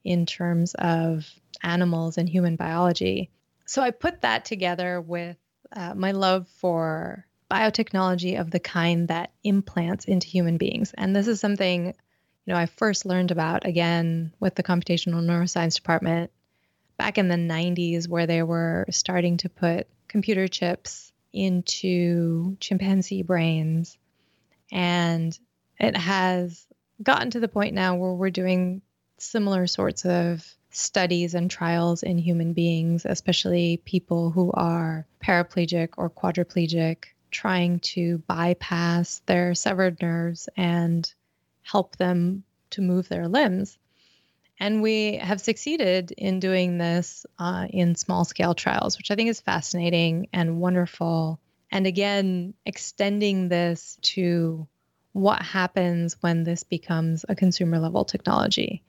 in 0.05 0.27
terms 0.27 0.75
of 0.75 1.29
animals 1.63 2.19
and 2.19 2.29
human 2.29 2.57
biology. 2.57 3.31
So 3.67 3.83
I 3.83 3.91
put 3.91 4.23
that 4.23 4.45
together 4.45 5.01
with 5.01 5.37
uh, 5.75 5.95
my 5.95 6.13
love 6.13 6.49
for 6.59 7.27
biotechnology 7.51 8.41
of 8.41 8.51
the 8.51 8.61
kind 8.61 9.09
that 9.09 9.33
implants 9.45 10.07
into 10.07 10.27
human 10.27 10.57
beings. 10.57 10.93
And 10.97 11.15
this 11.15 11.29
is 11.29 11.41
something, 11.41 11.87
you 11.87 11.93
know, 12.47 12.57
I 12.57 12.67
first 12.67 13.07
learned 13.07 13.31
about 13.31 13.67
again 13.67 14.33
with 14.41 14.55
the 14.55 14.63
computational 14.63 15.23
neuroscience 15.23 15.77
department 15.77 16.31
back 16.97 17.19
in 17.19 17.29
the 17.29 17.37
90s 17.37 18.09
where 18.09 18.27
they 18.27 18.43
were 18.43 18.87
starting 18.91 19.37
to 19.39 19.49
put 19.49 19.87
computer 20.09 20.49
chips 20.49 21.13
into 21.33 22.57
chimpanzee 22.61 23.23
brains 23.23 23.97
and 24.73 25.39
it 25.79 25.97
has 25.97 26.67
gotten 27.03 27.31
to 27.31 27.41
the 27.41 27.49
point 27.49 27.75
now 27.75 27.95
where 27.95 28.15
we're 28.15 28.31
doing 28.31 28.83
similar 29.19 29.67
sorts 29.67 30.05
of 30.05 30.45
studies 30.71 31.35
and 31.35 31.51
trials 31.51 32.03
in 32.03 32.19
human 32.19 32.55
beings, 32.55 33.05
especially 33.05 33.81
people 33.85 34.31
who 34.31 34.51
are 34.53 35.07
paraplegic 35.23 35.91
or 35.99 36.11
quadriplegic, 36.11 37.05
trying 37.31 37.79
to 37.81 38.19
bypass 38.27 39.21
their 39.27 39.55
severed 39.55 40.01
nerves 40.01 40.49
and 40.57 41.13
help 41.63 41.97
them 41.97 42.43
to 42.71 42.81
move 42.81 43.09
their 43.09 43.29
limbs. 43.29 43.79
And 44.59 44.83
we 44.83 45.17
have 45.17 45.41
succeeded 45.41 46.13
in 46.13 46.41
doing 46.41 46.79
this 46.79 47.27
uh, 47.39 47.67
in 47.71 47.95
small 47.95 48.25
scale 48.25 48.55
trials, 48.55 48.97
which 48.97 49.11
I 49.11 49.15
think 49.15 49.29
is 49.29 49.41
fascinating 49.41 50.29
and 50.33 50.61
wonderful 50.61 51.41
and 51.73 51.87
again, 51.87 52.53
extending 52.67 53.49
this 53.49 53.99
to 54.03 54.69
what 55.13 55.43
happens 55.43 56.17
when 56.21 56.45
this 56.45 56.63
becomes 56.63 57.25
a 57.29 57.35
consumer 57.35 57.79
level 57.79 58.05
technology. 58.05 58.83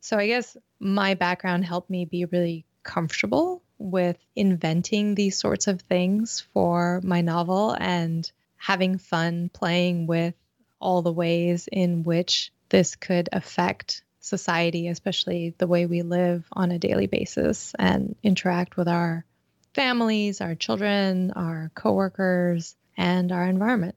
So 0.00 0.18
I 0.18 0.26
guess 0.26 0.56
my 0.78 1.14
background 1.14 1.64
helped 1.64 1.90
me 1.90 2.04
be 2.04 2.26
really 2.26 2.66
comfortable 2.82 3.62
with 3.78 4.18
inventing 4.36 5.14
these 5.14 5.38
sorts 5.38 5.66
of 5.66 5.80
things 5.80 6.42
for 6.52 7.00
my 7.02 7.22
novel 7.22 7.74
and 7.78 8.30
having 8.56 8.98
fun 8.98 9.50
playing 9.52 10.06
with 10.06 10.34
all 10.78 11.00
the 11.00 11.12
ways 11.12 11.68
in 11.70 12.02
which 12.02 12.52
this 12.68 12.96
could 12.96 13.30
affect 13.32 14.02
society, 14.20 14.88
especially 14.88 15.54
the 15.56 15.66
way 15.66 15.86
we 15.86 16.02
live 16.02 16.46
on 16.52 16.70
a 16.70 16.78
daily 16.78 17.06
basis 17.06 17.74
and 17.78 18.14
interact 18.22 18.76
with 18.76 18.88
our 18.88 19.24
families, 19.74 20.40
our 20.40 20.54
children, 20.54 21.32
our 21.32 21.70
coworkers, 21.74 22.76
and 22.96 23.32
our 23.32 23.46
environment. 23.46 23.94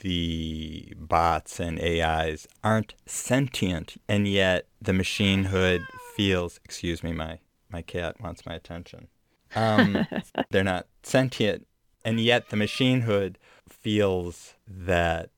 The 0.00 0.92
bots 0.98 1.58
and 1.58 1.80
AIs 1.80 2.46
aren't 2.62 2.94
sentient, 3.06 4.00
and 4.08 4.28
yet 4.28 4.66
the 4.80 4.92
machine 4.92 5.44
hood 5.44 5.82
feels. 6.14 6.60
Excuse 6.64 7.02
me, 7.02 7.12
my 7.12 7.38
my 7.70 7.82
cat 7.82 8.20
wants 8.20 8.44
my 8.46 8.54
attention. 8.54 9.08
Um, 9.54 10.06
they're 10.50 10.64
not 10.64 10.86
sentient, 11.02 11.66
and 12.04 12.20
yet 12.20 12.50
the 12.50 12.56
machine 12.56 13.02
hood 13.02 13.38
feels 13.68 14.54
that 14.68 15.30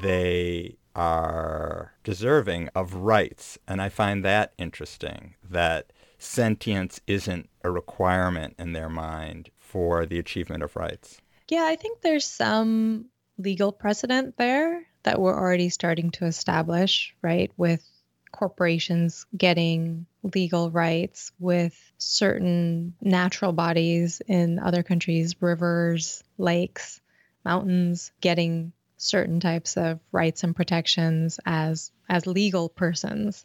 they 0.00 0.76
are 0.94 1.92
deserving 2.04 2.68
of 2.74 2.94
rights, 2.94 3.58
and 3.66 3.82
I 3.82 3.88
find 3.88 4.24
that 4.24 4.52
interesting. 4.56 5.34
That 5.42 5.92
sentience 6.18 7.00
isn't 7.06 7.48
a 7.62 7.70
requirement 7.70 8.54
in 8.58 8.72
their 8.72 8.88
mind 8.88 9.50
for 9.58 10.06
the 10.06 10.18
achievement 10.18 10.62
of 10.62 10.76
rights. 10.76 11.20
Yeah, 11.48 11.64
I 11.64 11.76
think 11.76 12.00
there's 12.00 12.24
some 12.24 13.06
legal 13.38 13.72
precedent 13.72 14.36
there 14.36 14.86
that 15.02 15.20
we're 15.20 15.38
already 15.38 15.68
starting 15.68 16.10
to 16.12 16.26
establish, 16.26 17.14
right? 17.22 17.52
With 17.56 17.84
corporations 18.32 19.26
getting 19.36 20.06
legal 20.34 20.70
rights 20.70 21.32
with 21.38 21.92
certain 21.98 22.94
natural 23.00 23.52
bodies 23.52 24.20
in 24.26 24.58
other 24.58 24.82
countries, 24.82 25.40
rivers, 25.40 26.22
lakes, 26.36 27.00
mountains, 27.44 28.10
getting 28.20 28.72
certain 28.96 29.40
types 29.40 29.76
of 29.76 30.00
rights 30.10 30.42
and 30.42 30.56
protections 30.56 31.38
as 31.44 31.92
as 32.08 32.26
legal 32.26 32.68
persons 32.68 33.44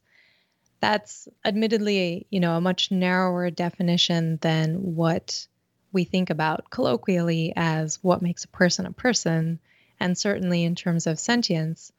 that's 0.81 1.27
admittedly, 1.45 2.25
you 2.29 2.39
know, 2.39 2.57
a 2.57 2.61
much 2.61 2.91
narrower 2.91 3.51
definition 3.51 4.37
than 4.41 4.95
what 4.95 5.47
we 5.93 6.03
think 6.03 6.29
about 6.29 6.69
colloquially 6.69 7.53
as 7.55 7.99
what 8.01 8.21
makes 8.21 8.43
a 8.43 8.49
person 8.49 8.85
a 8.85 8.91
person, 8.91 9.59
and 9.99 10.17
certainly 10.17 10.63
in 10.63 10.75
terms 10.75 11.05
of 11.05 11.19
sentience. 11.19 11.91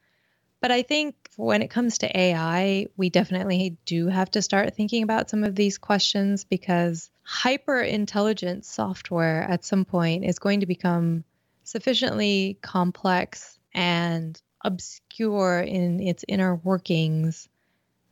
But 0.61 0.73
I 0.73 0.83
think 0.83 1.15
when 1.37 1.63
it 1.63 1.71
comes 1.71 1.99
to 1.99 2.19
AI, 2.19 2.87
we 2.97 3.11
definitely 3.11 3.77
do 3.85 4.09
have 4.09 4.31
to 4.33 4.43
start 4.43 4.75
thinking 4.75 5.03
about 5.03 5.31
some 5.31 5.45
of 5.45 5.55
these 5.55 5.79
questions 5.79 6.45
because 6.45 7.11
hyper 7.23 7.81
intelligent 7.81 8.65
software 8.65 9.43
at 9.43 9.65
some 9.65 9.85
point 9.85 10.25
is 10.25 10.39
going 10.39 10.61
to 10.61 10.67
become 10.67 11.25
sufficiently 11.65 12.59
complex 12.63 13.59
and 13.75 14.41
obscure 14.65 15.61
in 15.61 16.01
its 16.01 16.25
inner 16.29 16.55
workings 16.55 17.49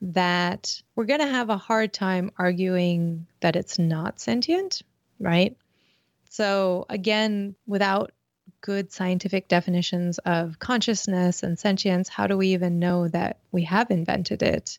that 0.01 0.83
we're 0.95 1.05
going 1.05 1.21
to 1.21 1.27
have 1.27 1.51
a 1.51 1.57
hard 1.57 1.93
time 1.93 2.31
arguing 2.39 3.27
that 3.41 3.57
it's 3.57 3.79
not 3.79 4.21
sentient, 4.21 4.83
right? 5.19 5.57
So, 6.31 6.87
again, 6.89 7.55
without 7.67 8.13
good 8.61 8.93
scientific 8.93 9.49
definitions 9.49 10.19
of 10.19 10.59
consciousness 10.59 11.43
and 11.43 11.59
sentience, 11.59 12.09
how 12.09 12.27
do 12.27 12.37
we 12.37 12.49
even 12.49 12.79
know 12.79 13.09
that 13.09 13.39
we 13.53 13.65
have 13.65 13.91
invented 13.91 14.43
it? 14.43 14.79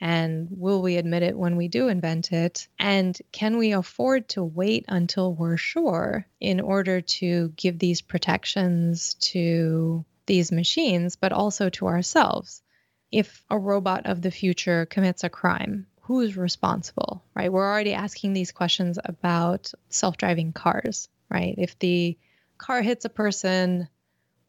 And 0.00 0.48
will 0.50 0.82
we 0.82 0.96
admit 0.96 1.22
it 1.22 1.38
when 1.38 1.56
we 1.56 1.68
do 1.68 1.88
invent 1.88 2.32
it? 2.32 2.66
And 2.78 3.16
can 3.30 3.56
we 3.56 3.72
afford 3.72 4.28
to 4.30 4.42
wait 4.42 4.84
until 4.88 5.32
we're 5.32 5.56
sure 5.56 6.26
in 6.40 6.60
order 6.60 7.00
to 7.00 7.52
give 7.56 7.78
these 7.78 8.00
protections 8.00 9.14
to 9.14 10.04
these 10.26 10.50
machines, 10.50 11.16
but 11.16 11.32
also 11.32 11.70
to 11.70 11.86
ourselves? 11.86 12.62
If 13.12 13.44
a 13.50 13.58
robot 13.58 14.06
of 14.06 14.22
the 14.22 14.30
future 14.30 14.86
commits 14.86 15.22
a 15.22 15.28
crime, 15.28 15.86
who 16.00 16.20
is 16.20 16.36
responsible, 16.36 17.22
right? 17.34 17.52
We're 17.52 17.70
already 17.70 17.94
asking 17.94 18.32
these 18.32 18.50
questions 18.50 18.98
about 19.04 19.72
self 19.88 20.16
driving 20.16 20.52
cars, 20.52 21.08
right? 21.30 21.54
If 21.56 21.78
the 21.78 22.18
car 22.58 22.82
hits 22.82 23.04
a 23.04 23.10
person 23.10 23.88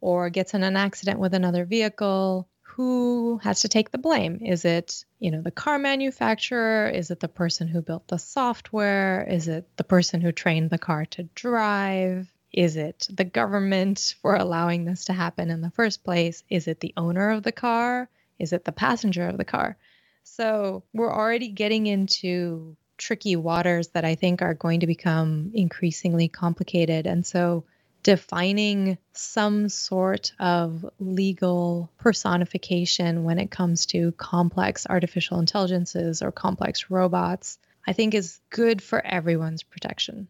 or 0.02 0.30
gets 0.30 0.54
in 0.54 0.64
an 0.64 0.76
accident 0.76 1.20
with 1.20 1.34
another 1.34 1.66
vehicle, 1.66 2.48
who 2.76 3.40
has 3.44 3.62
to 3.62 3.68
take 3.68 3.92
the 3.92 4.00
blame? 4.00 4.40
Is 4.42 4.66
it, 4.66 5.06
you 5.20 5.30
know, 5.30 5.42
the 5.42 5.52
car 5.52 5.78
manufacturer? 5.78 6.90
Is 6.90 7.12
it 7.12 7.20
the 7.20 7.28
person 7.28 7.68
who 7.68 7.84
built 7.84 8.08
the 8.08 8.18
software? 8.18 9.24
Is 9.30 9.48
it 9.48 9.68
the 9.78 9.84
person 9.84 10.22
who 10.22 10.32
trained 10.32 10.72
the 10.72 10.80
car 10.80 11.06
to 11.06 11.24
drive? 11.36 12.28
Is 12.52 12.76
it 12.76 13.08
the 13.12 13.26
government 13.26 14.16
for 14.22 14.36
allowing 14.36 14.86
this 14.86 15.06
to 15.06 15.14
happen 15.14 15.52
in 15.52 15.62
the 15.62 15.70
first 15.72 16.04
place? 16.04 16.44
Is 16.50 16.68
it 16.68 16.80
the 16.80 16.94
owner 16.98 17.30
of 17.30 17.44
the 17.44 17.52
car? 17.52 18.10
Is 18.40 18.54
it 18.54 18.66
the 18.66 18.72
passenger 18.72 19.28
of 19.28 19.38
the 19.38 19.46
car? 19.46 19.78
So 20.24 20.84
we're 20.94 21.14
already 21.14 21.50
getting 21.50 21.88
into 21.88 22.76
tricky 22.98 23.36
waters 23.36 23.90
that 23.90 24.06
I 24.06 24.16
think 24.16 24.42
are 24.42 24.54
going 24.54 24.80
to 24.82 24.88
become 24.88 25.52
increasingly 25.54 26.28
complicated. 26.28 27.06
And 27.08 27.26
so 27.26 27.66
defining 28.04 28.98
some 29.14 29.70
sort 29.70 30.34
of 30.40 30.86
legal 31.00 31.90
personification 31.98 33.24
when 33.24 33.40
it 33.40 33.50
comes 33.50 33.86
to 33.88 34.12
complex 34.14 34.86
artificial 34.90 35.40
intelligences 35.40 36.22
or 36.22 36.32
complex 36.32 36.90
robots, 36.90 37.58
I 37.88 37.94
think 37.94 38.14
is 38.14 38.40
good 38.50 38.82
for 38.82 39.06
everyone's 39.06 39.64
protection. 39.64 40.28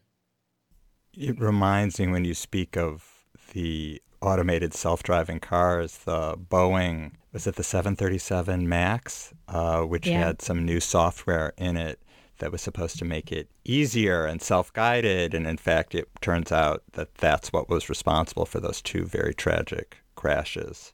It 1.13 1.39
reminds 1.39 1.99
me 1.99 2.07
when 2.07 2.25
you 2.25 2.33
speak 2.33 2.77
of 2.77 3.25
the 3.53 4.01
automated 4.21 4.73
self-driving 4.73 5.39
cars, 5.39 5.97
the 5.99 6.35
Boeing 6.37 7.11
was 7.33 7.47
it 7.47 7.55
the 7.55 7.63
737 7.63 8.69
Max, 8.69 9.33
uh, 9.47 9.81
which 9.81 10.07
yeah. 10.07 10.19
had 10.19 10.41
some 10.41 10.63
new 10.63 10.79
software 10.79 11.53
in 11.57 11.75
it 11.75 11.99
that 12.37 12.51
was 12.51 12.61
supposed 12.61 12.99
to 12.99 13.05
make 13.05 13.31
it 13.31 13.49
easier 13.65 14.25
and 14.25 14.41
self-guided, 14.41 15.33
and 15.33 15.47
in 15.47 15.57
fact, 15.57 15.95
it 15.95 16.07
turns 16.21 16.51
out 16.51 16.83
that 16.93 17.15
that's 17.15 17.51
what 17.51 17.69
was 17.69 17.89
responsible 17.89 18.45
for 18.45 18.59
those 18.59 18.81
two 18.81 19.05
very 19.05 19.33
tragic 19.33 19.97
crashes. 20.15 20.93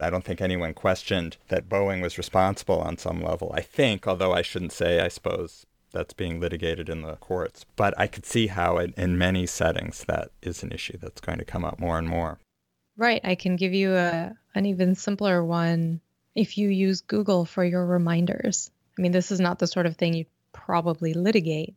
I 0.00 0.10
don't 0.10 0.24
think 0.24 0.40
anyone 0.40 0.74
questioned 0.74 1.38
that 1.48 1.68
Boeing 1.68 2.02
was 2.02 2.18
responsible 2.18 2.80
on 2.80 2.98
some 2.98 3.20
level. 3.20 3.50
I 3.54 3.62
think, 3.62 4.06
although 4.06 4.32
I 4.32 4.42
shouldn't 4.42 4.72
say, 4.72 5.00
I 5.00 5.08
suppose 5.08 5.66
that's 5.90 6.12
being 6.12 6.38
litigated 6.38 6.88
in 6.88 7.02
the 7.02 7.16
courts. 7.16 7.64
But 7.74 7.98
I 7.98 8.06
could 8.06 8.26
see 8.26 8.48
how, 8.48 8.78
in, 8.78 8.92
in 8.96 9.18
many 9.18 9.46
settings, 9.46 10.04
that 10.04 10.30
is 10.42 10.62
an 10.62 10.70
issue 10.70 10.98
that's 10.98 11.20
going 11.20 11.38
to 11.38 11.44
come 11.44 11.64
up 11.64 11.80
more 11.80 11.98
and 11.98 12.08
more. 12.08 12.38
Right. 12.98 13.20
I 13.24 13.36
can 13.36 13.56
give 13.56 13.72
you 13.74 13.94
a 13.94 14.34
an 14.54 14.66
even 14.66 14.96
simpler 14.96 15.42
one 15.42 16.00
if 16.34 16.58
you 16.58 16.68
use 16.68 17.00
Google 17.02 17.44
for 17.44 17.64
your 17.64 17.86
reminders. 17.86 18.70
I 18.98 19.02
mean, 19.02 19.12
this 19.12 19.30
is 19.30 19.38
not 19.38 19.60
the 19.60 19.68
sort 19.68 19.86
of 19.86 19.96
thing 19.96 20.14
you'd 20.14 20.26
probably 20.52 21.14
litigate. 21.14 21.76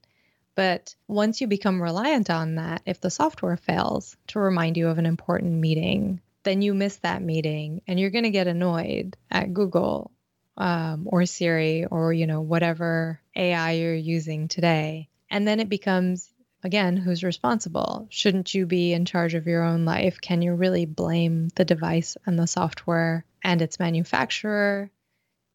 But 0.56 0.96
once 1.08 1.40
you 1.40 1.48
become 1.48 1.82
reliant 1.82 2.32
on 2.32 2.56
that, 2.56 2.82
if 2.88 3.00
the 3.00 3.12
software 3.12 3.56
fails 3.56 4.18
to 4.28 4.40
remind 4.40 4.78
you 4.78 4.88
of 4.88 4.98
an 4.98 5.06
important 5.06 5.54
meeting, 5.54 6.22
then 6.44 6.64
you 6.64 6.74
miss 6.74 6.98
that 6.98 7.22
meeting 7.22 7.84
and 7.88 8.00
you're 8.00 8.10
going 8.10 8.24
to 8.26 8.32
get 8.32 8.48
annoyed 8.48 9.16
at 9.30 9.54
Google 9.54 10.12
um, 10.58 11.04
or 11.06 11.28
Siri 11.28 11.86
or, 11.86 12.12
you 12.12 12.26
know, 12.26 12.42
whatever 12.42 13.22
AI 13.36 13.74
you're 13.74 13.94
using 13.94 14.48
today. 14.48 15.08
And 15.30 15.48
then 15.48 15.60
it 15.60 15.70
becomes 15.70 16.31
again, 16.64 16.98
who's 16.98 17.24
responsible? 17.24 18.08
Shouldn't 18.10 18.54
you 18.54 18.66
be 18.66 18.94
in 18.94 19.06
charge 19.06 19.34
of 19.34 19.48
your 19.48 19.64
own 19.64 19.86
life? 19.86 20.20
Can 20.22 20.42
you 20.42 20.54
really 20.54 20.86
blame 20.86 21.50
the 21.56 21.66
device 21.66 22.18
and 22.26 22.38
the 22.38 22.48
software 22.48 23.26
and 23.44 23.62
its 23.62 23.80
manufacturer? 23.80 24.90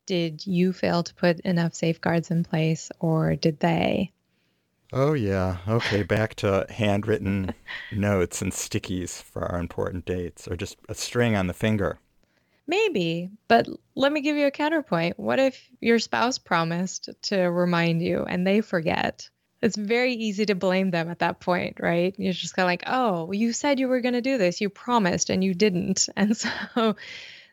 Did 0.07 0.47
you 0.47 0.73
fail 0.73 1.03
to 1.03 1.15
put 1.15 1.41
enough 1.41 1.75
safeguards 1.75 2.31
in 2.31 2.45
place 2.45 2.91
or 3.01 3.35
did 3.37 3.61
they? 3.61 4.13
Oh, 4.93 5.15
yeah. 5.15 5.59
Okay, 5.67 6.05
back 6.05 6.37
to 6.37 6.67
handwritten 6.71 7.55
notes 7.93 8.41
and 8.41 8.53
stickies 8.53 9.21
for 9.21 9.45
our 9.45 9.59
important 9.59 10.05
dates 10.05 10.47
or 10.47 10.57
just 10.57 10.79
a 10.89 10.95
string 10.95 11.35
on 11.35 11.49
the 11.49 11.53
finger. 11.53 11.99
Maybe, 12.69 13.31
but 13.47 13.69
let 13.95 14.13
me 14.13 14.21
give 14.21 14.37
you 14.37 14.47
a 14.47 14.51
counterpoint. 14.51 15.19
What 15.19 15.39
if 15.39 15.69
your 15.81 15.99
spouse 15.99 16.39
promised 16.39 17.11
to 17.23 17.43
remind 17.43 18.03
you 18.03 18.25
and 18.25 18.47
they 18.47 18.61
forget? 18.61 19.29
It's 19.67 19.77
very 19.77 20.15
easy 20.15 20.47
to 20.47 20.55
blame 20.55 20.93
them 20.93 21.11
at 21.11 21.19
that 21.19 21.41
point, 21.41 21.79
right? 21.81 22.15
You're 22.17 22.33
just 22.33 22.55
kind 22.55 22.65
of 22.65 22.71
like, 22.71 22.85
oh, 22.87 23.33
you 23.33 23.53
said 23.53 23.81
you 23.81 23.89
were 23.89 24.01
going 24.01 24.15
to 24.15 24.23
do 24.23 24.39
this, 24.39 24.61
you 24.61 24.71
promised, 24.71 25.29
and 25.29 25.43
you 25.43 25.55
didn't, 25.55 26.09
and 26.17 26.37
so, 26.37 26.97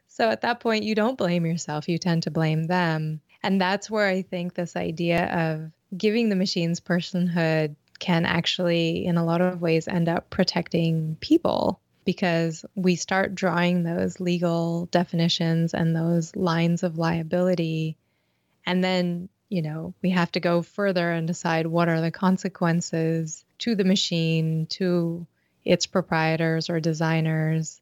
so 0.07 0.29
at 0.29 0.41
that 0.41 0.59
point, 0.59 0.83
you 0.83 0.93
don't 0.93 1.17
blame 1.17 1.45
yourself. 1.45 1.89
You 1.89 1.97
tend 1.97 2.23
to 2.23 2.31
blame 2.31 2.65
them, 2.65 3.19
and 3.41 3.59
that's 3.59 3.89
where 3.89 4.07
I 4.07 4.21
think 4.21 4.53
this 4.53 4.75
idea 4.75 5.25
of 5.25 5.71
giving 5.97 6.29
the 6.29 6.35
machines 6.35 6.79
personhood 6.79 7.75
can 7.97 8.25
actually, 8.25 9.05
in 9.05 9.17
a 9.17 9.25
lot 9.25 9.41
of 9.41 9.61
ways, 9.61 9.87
end 9.87 10.07
up 10.07 10.29
protecting 10.29 11.17
people 11.19 11.79
because 12.05 12.63
we 12.75 12.95
start 12.95 13.33
drawing 13.33 13.83
those 13.83 14.19
legal 14.19 14.85
definitions 14.87 15.73
and 15.73 15.95
those 15.95 16.35
lines 16.35 16.83
of 16.83 16.97
liability. 16.97 17.97
And 18.65 18.83
then 18.83 19.29
you 19.53 19.61
know, 19.61 19.93
we 20.01 20.09
have 20.09 20.31
to 20.31 20.39
go 20.39 20.63
further 20.63 21.11
and 21.11 21.27
decide 21.27 21.67
what 21.67 21.87
are 21.87 22.01
the 22.01 22.09
consequences 22.09 23.45
to 23.59 23.75
the 23.75 23.83
machine, 23.83 24.65
to 24.65 25.27
its 25.63 25.85
proprietors 25.85 26.71
or 26.71 26.79
designers 26.79 27.79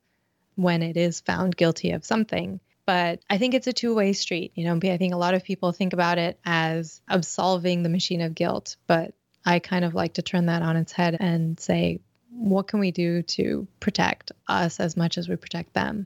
when 0.55 0.83
it 0.83 0.97
is 0.97 1.21
found 1.21 1.55
guilty 1.55 1.91
of 1.91 2.03
something. 2.03 2.59
But 2.85 3.21
I 3.29 3.37
think 3.37 3.53
it's 3.53 3.67
a 3.67 3.73
two 3.73 3.95
way 3.95 4.11
street. 4.11 4.51
You 4.55 4.65
know, 4.65 4.75
I 4.83 4.97
think 4.97 5.13
a 5.13 5.17
lot 5.17 5.33
of 5.33 5.45
people 5.45 5.71
think 5.71 5.93
about 5.93 6.17
it 6.17 6.37
as 6.43 7.01
absolving 7.07 7.83
the 7.83 7.89
machine 7.89 8.19
of 8.19 8.35
guilt, 8.35 8.75
but 8.85 9.13
I 9.45 9.59
kind 9.59 9.85
of 9.85 9.95
like 9.95 10.15
to 10.15 10.21
turn 10.21 10.47
that 10.47 10.63
on 10.63 10.75
its 10.75 10.91
head 10.91 11.15
and 11.21 11.57
say, 11.57 12.01
what 12.31 12.67
can 12.67 12.81
we 12.81 12.91
do 12.91 13.21
to 13.23 13.65
protect 13.79 14.33
us 14.45 14.81
as 14.81 14.97
much 14.97 15.17
as 15.17 15.29
we 15.29 15.37
protect 15.37 15.73
them? 15.73 16.05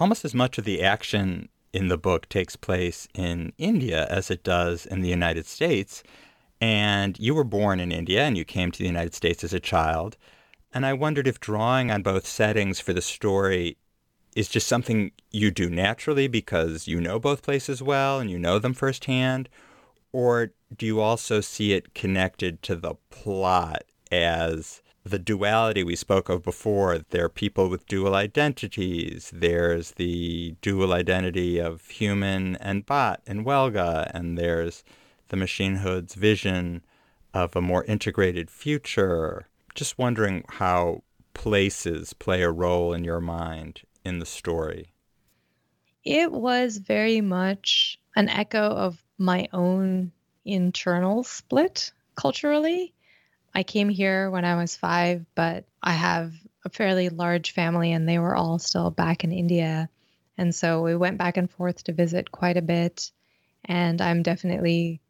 Almost 0.00 0.24
as 0.24 0.34
much 0.34 0.58
of 0.58 0.64
the 0.64 0.82
action 0.82 1.48
in 1.72 1.88
the 1.88 1.98
book 1.98 2.28
takes 2.28 2.56
place 2.56 3.06
in 3.14 3.52
India 3.58 4.06
as 4.08 4.30
it 4.30 4.42
does 4.42 4.86
in 4.86 5.02
the 5.02 5.08
United 5.08 5.46
States. 5.46 6.02
And 6.60 7.18
you 7.18 7.34
were 7.34 7.44
born 7.44 7.80
in 7.80 7.92
India 7.92 8.22
and 8.22 8.36
you 8.36 8.44
came 8.44 8.70
to 8.70 8.78
the 8.78 8.86
United 8.86 9.14
States 9.14 9.44
as 9.44 9.52
a 9.52 9.60
child. 9.60 10.16
And 10.72 10.84
I 10.84 10.92
wondered 10.94 11.28
if 11.28 11.40
drawing 11.40 11.90
on 11.90 12.02
both 12.02 12.26
settings 12.26 12.80
for 12.80 12.92
the 12.92 13.02
story 13.02 13.76
is 14.36 14.48
just 14.48 14.68
something 14.68 15.12
you 15.30 15.50
do 15.50 15.68
naturally 15.68 16.28
because 16.28 16.86
you 16.86 17.00
know 17.00 17.18
both 17.18 17.42
places 17.42 17.82
well 17.82 18.20
and 18.20 18.30
you 18.30 18.38
know 18.38 18.58
them 18.58 18.74
firsthand, 18.74 19.48
or 20.12 20.52
do 20.76 20.86
you 20.86 21.00
also 21.00 21.40
see 21.40 21.72
it 21.72 21.94
connected 21.94 22.62
to 22.62 22.76
the 22.76 22.94
plot 23.10 23.82
as 24.12 24.82
the 25.04 25.18
duality 25.18 25.82
we 25.82 25.96
spoke 25.96 26.28
of 26.28 26.42
before. 26.42 26.98
There 27.10 27.24
are 27.24 27.30
people 27.30 27.68
with 27.68 27.86
dual 27.86 28.14
identities. 28.14 29.30
There's 29.32 29.92
the 29.92 30.56
dual 30.60 30.92
identity 30.92 31.58
of 31.58 31.88
human 31.88 32.56
and 32.56 32.84
bot 32.84 33.22
in 33.26 33.44
Welga, 33.44 34.10
and 34.14 34.36
there's 34.36 34.84
the 35.28 35.36
Machinehood's 35.36 36.14
vision 36.14 36.82
of 37.32 37.56
a 37.56 37.62
more 37.62 37.84
integrated 37.84 38.50
future. 38.50 39.46
Just 39.74 39.98
wondering 39.98 40.44
how 40.48 41.02
places 41.32 42.12
play 42.12 42.42
a 42.42 42.50
role 42.50 42.92
in 42.92 43.04
your 43.04 43.20
mind 43.20 43.82
in 44.04 44.18
the 44.18 44.26
story. 44.26 44.92
It 46.04 46.32
was 46.32 46.78
very 46.78 47.20
much 47.20 47.98
an 48.16 48.28
echo 48.28 48.62
of 48.62 49.02
my 49.18 49.48
own 49.52 50.12
internal 50.44 51.22
split 51.22 51.92
culturally. 52.16 52.92
I 53.54 53.62
came 53.62 53.88
here 53.88 54.30
when 54.30 54.44
I 54.44 54.56
was 54.56 54.76
five, 54.76 55.24
but 55.34 55.64
I 55.82 55.92
have 55.92 56.32
a 56.64 56.68
fairly 56.68 57.08
large 57.08 57.52
family 57.52 57.92
and 57.92 58.08
they 58.08 58.18
were 58.18 58.36
all 58.36 58.58
still 58.58 58.90
back 58.90 59.24
in 59.24 59.32
India. 59.32 59.88
And 60.38 60.54
so 60.54 60.82
we 60.82 60.94
went 60.96 61.18
back 61.18 61.36
and 61.36 61.50
forth 61.50 61.84
to 61.84 61.92
visit 61.92 62.30
quite 62.30 62.56
a 62.56 62.62
bit. 62.62 63.10
And 63.64 64.00
I'm 64.00 64.22
definitely 64.22 65.00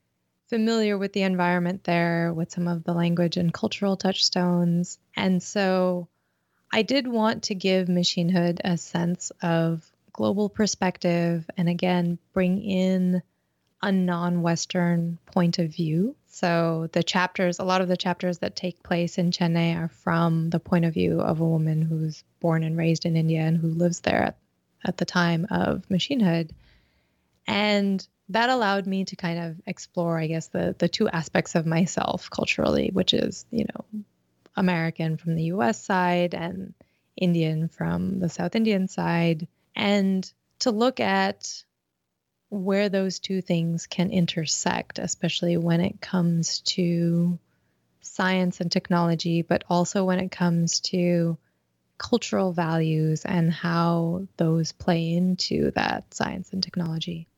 familiar 0.49 0.99
with 0.99 1.13
the 1.13 1.23
environment 1.23 1.85
there, 1.85 2.33
with 2.35 2.51
some 2.51 2.67
of 2.67 2.83
the 2.83 2.95
language 2.95 3.37
and 3.37 3.55
cultural 3.55 3.97
touchstones. 3.97 4.99
And 5.17 5.43
so 5.43 6.09
I 6.73 6.83
did 6.83 7.07
want 7.07 7.45
to 7.45 7.55
give 7.55 7.89
machinehood 7.89 8.61
a 8.65 8.77
sense 8.77 9.31
of 9.43 9.89
global 10.13 10.49
perspective 10.49 11.49
and 11.57 11.69
again 11.69 12.19
bring 12.33 12.63
in 12.63 13.23
a 13.83 13.93
non 13.93 14.43
Western 14.43 15.19
point 15.27 15.59
of 15.59 15.71
view 15.71 16.17
so 16.31 16.89
the 16.93 17.03
chapters, 17.03 17.59
a 17.59 17.65
lot 17.65 17.81
of 17.81 17.89
the 17.89 17.97
chapters 17.97 18.39
that 18.39 18.55
take 18.55 18.83
place 18.85 19.19
in 19.19 19.33
Chennai 19.33 19.77
are 19.77 19.89
from 19.89 20.49
the 20.49 20.61
point 20.61 20.85
of 20.85 20.95
view 20.95 21.21
of 21.21 21.41
a 21.41 21.45
woman 21.45 21.83
who's 21.83 22.23
born 22.39 22.63
and 22.63 22.77
raised 22.77 23.05
in 23.05 23.17
India 23.17 23.41
and 23.41 23.59
who 23.59 23.69
lives 23.69 24.01
there 24.01 24.23
at, 24.23 24.37
at 24.85 24.97
the 24.97 25.05
time 25.05 25.49
of 25.51 25.85
machinehood. 25.89 26.51
And 27.49 28.07
that 28.29 28.49
allowed 28.49 28.87
me 28.87 29.05
to 29.07 29.17
kind 29.17 29.41
of 29.41 29.61
explore, 29.67 30.19
I 30.19 30.29
guess, 30.29 30.47
the 30.47 30.77
the 30.79 30.89
two 30.89 31.09
aspects 31.09 31.57
of 31.57 31.67
myself 31.67 32.31
culturally, 32.31 32.91
which 32.93 33.13
is, 33.13 33.45
you 33.51 33.65
know, 33.65 34.03
American 34.57 35.17
from 35.17 35.35
the 35.35 35.45
US 35.45 35.85
side 35.85 36.35
and 36.35 36.75
Indian 37.17 37.69
from 37.69 38.21
the 38.21 38.29
South 38.29 38.55
Indian 38.55 38.87
side. 38.87 39.49
And 39.75 40.33
to 40.61 40.71
look 40.71 41.01
at 41.01 41.65
where 42.51 42.89
those 42.89 43.21
two 43.21 43.41
things 43.41 43.87
can 43.87 44.11
intersect, 44.11 44.99
especially 44.99 45.57
when 45.57 45.81
it 45.81 46.01
comes 46.01 46.61
to 46.61 47.39
science 48.01 48.61
and 48.61 48.71
technology, 48.71 49.43
but 49.43 49.65
also 49.71 50.05
when 50.05 50.19
it 50.19 50.31
comes 50.31 50.81
to 50.81 51.39
cultural 51.97 52.53
values 52.53 53.25
and 53.25 53.53
how 53.53 54.27
those 54.37 54.73
play 54.73 55.13
into 55.13 55.71
that 55.73 56.13
science 56.13 56.53
and 56.53 56.63
technology. 56.63 57.29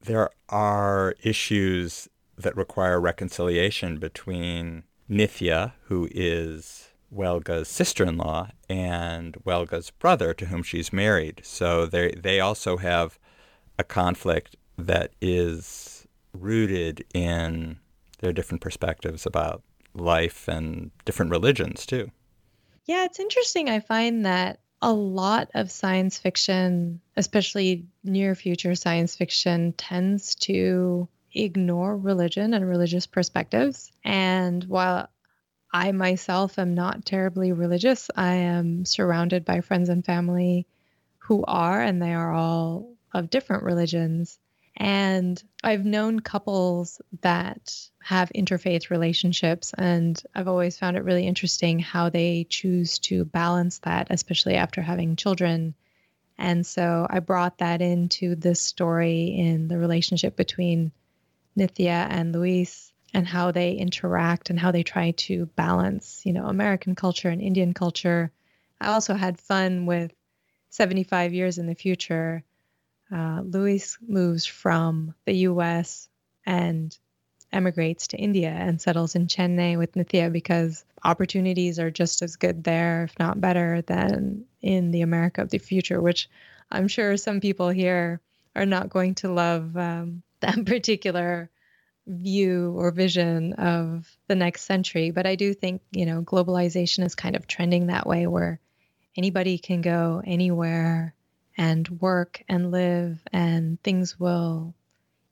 There 0.00 0.30
are 0.48 1.14
issues 1.22 2.08
that 2.36 2.56
require 2.56 3.00
reconciliation 3.00 3.98
between 3.98 4.84
Nithya, 5.10 5.72
who 5.84 6.08
is 6.10 6.90
Welga's 7.12 7.68
sister-in-law, 7.68 8.50
and 8.68 9.36
Welga's 9.44 9.90
brother, 9.90 10.32
to 10.34 10.46
whom 10.46 10.62
she's 10.62 10.92
married. 10.92 11.40
So 11.42 11.84
they 11.84 12.12
they 12.12 12.38
also 12.38 12.76
have 12.76 13.18
a 13.78 13.84
conflict 13.84 14.56
that 14.76 15.12
is 15.20 16.06
rooted 16.32 17.04
in 17.14 17.78
their 18.20 18.32
different 18.32 18.60
perspectives 18.60 19.26
about 19.26 19.62
life 19.94 20.48
and 20.48 20.90
different 21.04 21.30
religions, 21.30 21.86
too. 21.86 22.10
Yeah, 22.84 23.04
it's 23.04 23.20
interesting. 23.20 23.68
I 23.68 23.80
find 23.80 24.26
that 24.26 24.60
a 24.80 24.92
lot 24.92 25.50
of 25.54 25.70
science 25.70 26.18
fiction, 26.18 27.00
especially 27.16 27.86
near 28.04 28.34
future 28.34 28.74
science 28.74 29.16
fiction, 29.16 29.72
tends 29.72 30.34
to 30.36 31.08
ignore 31.34 31.96
religion 31.96 32.54
and 32.54 32.68
religious 32.68 33.06
perspectives. 33.06 33.92
And 34.04 34.64
while 34.64 35.08
I 35.72 35.92
myself 35.92 36.58
am 36.58 36.74
not 36.74 37.04
terribly 37.04 37.52
religious, 37.52 38.10
I 38.16 38.34
am 38.34 38.84
surrounded 38.84 39.44
by 39.44 39.60
friends 39.60 39.88
and 39.88 40.04
family 40.04 40.66
who 41.18 41.44
are, 41.46 41.80
and 41.80 42.00
they 42.00 42.14
are 42.14 42.32
all 42.32 42.96
of 43.12 43.30
different 43.30 43.64
religions. 43.64 44.38
And 44.76 45.42
I've 45.64 45.84
known 45.84 46.20
couples 46.20 47.00
that 47.22 47.74
have 48.00 48.30
interfaith 48.32 48.90
relationships, 48.90 49.74
and 49.76 50.22
I've 50.34 50.46
always 50.46 50.78
found 50.78 50.96
it 50.96 51.04
really 51.04 51.26
interesting 51.26 51.80
how 51.80 52.10
they 52.10 52.46
choose 52.48 53.00
to 53.00 53.24
balance 53.24 53.78
that, 53.80 54.06
especially 54.10 54.54
after 54.54 54.80
having 54.80 55.16
children. 55.16 55.74
And 56.38 56.64
so 56.64 57.08
I 57.10 57.18
brought 57.18 57.58
that 57.58 57.82
into 57.82 58.36
this 58.36 58.60
story 58.60 59.34
in 59.36 59.66
the 59.66 59.78
relationship 59.78 60.36
between 60.36 60.92
Nithya 61.58 62.06
and 62.08 62.32
Luis 62.32 62.92
and 63.12 63.26
how 63.26 63.50
they 63.50 63.72
interact 63.72 64.48
and 64.48 64.60
how 64.60 64.70
they 64.70 64.84
try 64.84 65.10
to 65.12 65.46
balance, 65.46 66.22
you 66.24 66.32
know, 66.32 66.46
American 66.46 66.94
culture 66.94 67.30
and 67.30 67.42
Indian 67.42 67.74
culture. 67.74 68.30
I 68.80 68.88
also 68.88 69.14
had 69.14 69.40
fun 69.40 69.86
with 69.86 70.12
75 70.70 71.34
years 71.34 71.58
in 71.58 71.66
the 71.66 71.74
future 71.74 72.44
uh, 73.12 73.42
Luis 73.44 73.98
moves 74.06 74.44
from 74.44 75.14
the 75.24 75.34
US 75.48 76.08
and 76.44 76.96
emigrates 77.52 78.08
to 78.08 78.16
India 78.16 78.50
and 78.50 78.80
settles 78.80 79.14
in 79.14 79.26
Chennai 79.26 79.78
with 79.78 79.92
Nithya 79.92 80.30
because 80.32 80.84
opportunities 81.02 81.78
are 81.78 81.90
just 81.90 82.22
as 82.22 82.36
good 82.36 82.64
there, 82.64 83.04
if 83.04 83.18
not 83.18 83.40
better, 83.40 83.82
than 83.82 84.44
in 84.60 84.90
the 84.90 85.02
America 85.02 85.40
of 85.40 85.50
the 85.50 85.58
future, 85.58 86.00
which 86.00 86.28
I'm 86.70 86.88
sure 86.88 87.16
some 87.16 87.40
people 87.40 87.70
here 87.70 88.20
are 88.54 88.66
not 88.66 88.90
going 88.90 89.14
to 89.16 89.32
love 89.32 89.76
um, 89.76 90.22
that 90.40 90.64
particular 90.66 91.50
view 92.06 92.74
or 92.76 92.90
vision 92.90 93.52
of 93.54 94.08
the 94.28 94.34
next 94.34 94.62
century. 94.62 95.10
But 95.10 95.26
I 95.26 95.34
do 95.34 95.54
think, 95.54 95.82
you 95.90 96.06
know, 96.06 96.22
globalization 96.22 97.04
is 97.04 97.14
kind 97.14 97.36
of 97.36 97.46
trending 97.46 97.88
that 97.88 98.06
way 98.06 98.26
where 98.26 98.60
anybody 99.16 99.58
can 99.58 99.82
go 99.82 100.22
anywhere 100.24 101.14
and 101.58 101.88
work 102.00 102.42
and 102.48 102.70
live, 102.70 103.20
and 103.32 103.82
things 103.82 104.18
will 104.18 104.74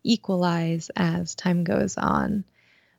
equalize 0.03 0.91
as 0.97 1.35
time 1.35 1.65
goes 1.65 1.97
on. 1.97 2.45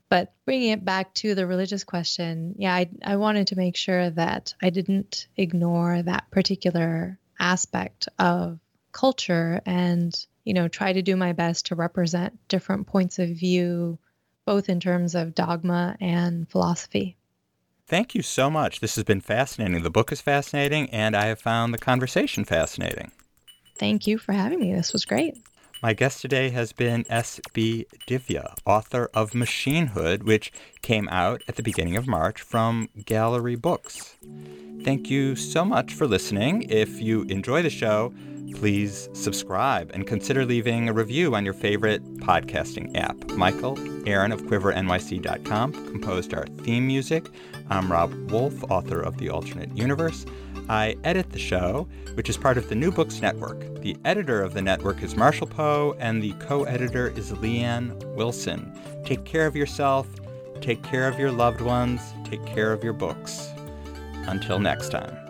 But 0.10 0.34
bringing 0.46 0.72
it 0.72 0.86
back 0.86 1.14
to 1.16 1.36
the 1.36 1.46
religious 1.46 1.84
question, 1.84 2.56
yeah, 2.58 2.74
I, 2.74 2.90
I 3.04 3.18
wanted 3.18 3.48
to 3.48 3.58
make 3.58 3.76
sure 3.76 4.10
that 4.12 4.54
I 4.62 4.70
didn't 4.70 5.28
ignore 5.36 6.02
that 6.02 6.32
particular 6.32 7.20
aspect 7.40 8.08
of 8.18 8.60
culture 8.94 9.62
and, 9.66 10.18
you 10.46 10.54
know, 10.54 10.70
try 10.70 10.94
to 10.94 11.02
do 11.02 11.18
my 11.18 11.34
best 11.34 11.68
to 11.68 11.76
represent 11.76 12.40
different 12.48 12.88
points 12.88 13.20
of 13.20 13.30
view, 13.30 14.00
both 14.46 14.70
in 14.70 14.80
terms 14.80 15.14
of 15.14 15.36
dogma 15.36 15.98
and 16.00 16.50
philosophy. 16.50 17.18
Thank 17.86 18.16
you 18.16 18.22
so 18.22 18.50
much. 18.50 18.80
This 18.80 18.96
has 18.96 19.04
been 19.04 19.22
fascinating. 19.22 19.84
The 19.84 19.90
book 19.90 20.12
is 20.12 20.22
fascinating, 20.22 20.90
and 20.90 21.16
I 21.16 21.28
have 21.28 21.40
found 21.40 21.74
the 21.74 21.78
conversation 21.78 22.46
fascinating. 22.46 23.12
Thank 23.80 24.08
you 24.08 24.18
for 24.18 24.34
having 24.34 24.60
me. 24.60 24.74
This 24.74 24.94
was 24.94 25.06
great. 25.06 25.38
My 25.84 25.94
guest 25.94 26.22
today 26.22 26.50
has 26.50 26.74
been 26.74 27.06
S.B. 27.08 27.86
Divya, 28.08 28.56
author 28.66 29.12
of 29.14 29.32
Machinehood, 29.34 30.24
which 30.24 30.52
came 30.82 31.08
out 31.10 31.44
at 31.48 31.56
the 31.56 31.62
beginning 31.62 31.96
of 31.96 32.08
March 32.08 32.42
from 32.42 32.90
Gallery 33.06 33.56
Books. 33.56 34.16
Thank 34.84 35.12
you 35.12 35.36
so 35.36 35.64
much 35.64 35.94
for 35.94 36.08
listening. 36.08 36.64
If 36.64 37.00
you 37.00 37.24
enjoy 37.24 37.62
the 37.62 37.70
show, 37.70 38.12
please 38.56 39.08
subscribe 39.14 39.92
and 39.94 40.08
consider 40.08 40.46
leaving 40.46 40.90
a 40.90 40.94
review 40.94 41.36
on 41.36 41.46
your 41.46 41.54
favorite 41.54 42.04
podcasting 42.18 42.98
app. 42.98 43.16
Michael 43.32 43.78
Aaron 44.08 44.32
of 44.32 44.42
QuiverNYC.com 44.44 45.74
composed 45.74 46.34
our 46.34 46.48
theme 46.64 46.88
music. 46.88 47.30
I'm 47.70 47.92
Rob 47.92 48.32
Wolf, 48.32 48.64
author 48.72 49.02
of 49.02 49.18
The 49.18 49.30
Alternate 49.30 49.78
Universe. 49.78 50.26
I 50.70 50.96
edit 51.04 51.32
the 51.32 51.40
show, 51.40 51.88
which 52.16 52.30
is 52.30 52.38
part 52.38 52.58
of 52.58 52.70
the 52.70 52.76
New 52.76 52.92
Books 52.92 53.22
Network. 53.22 53.82
The 53.82 53.96
editor 54.06 54.42
of 54.42 54.54
the 54.54 54.62
network 54.62 55.02
is 55.02 55.16
Marshall 55.16 55.48
Poe, 55.48 55.96
and 56.00 56.22
the 56.22 56.34
co 56.34 56.66
editor 56.66 57.10
is 57.16 57.32
Leanne 57.32 58.04
Wilson. 58.16 58.78
Take 59.06 59.24
care 59.24 59.48
of 59.48 59.56
yourself, 59.56 60.08
take 60.60 60.84
care 60.84 61.08
of 61.08 61.18
your 61.18 61.32
loved 61.32 61.62
ones, 61.62 62.02
take 62.26 62.46
care 62.46 62.74
of 62.74 62.84
your 62.84 62.94
books. 62.94 63.50
Until 64.28 64.60
next 64.60 64.90
time. 64.90 65.27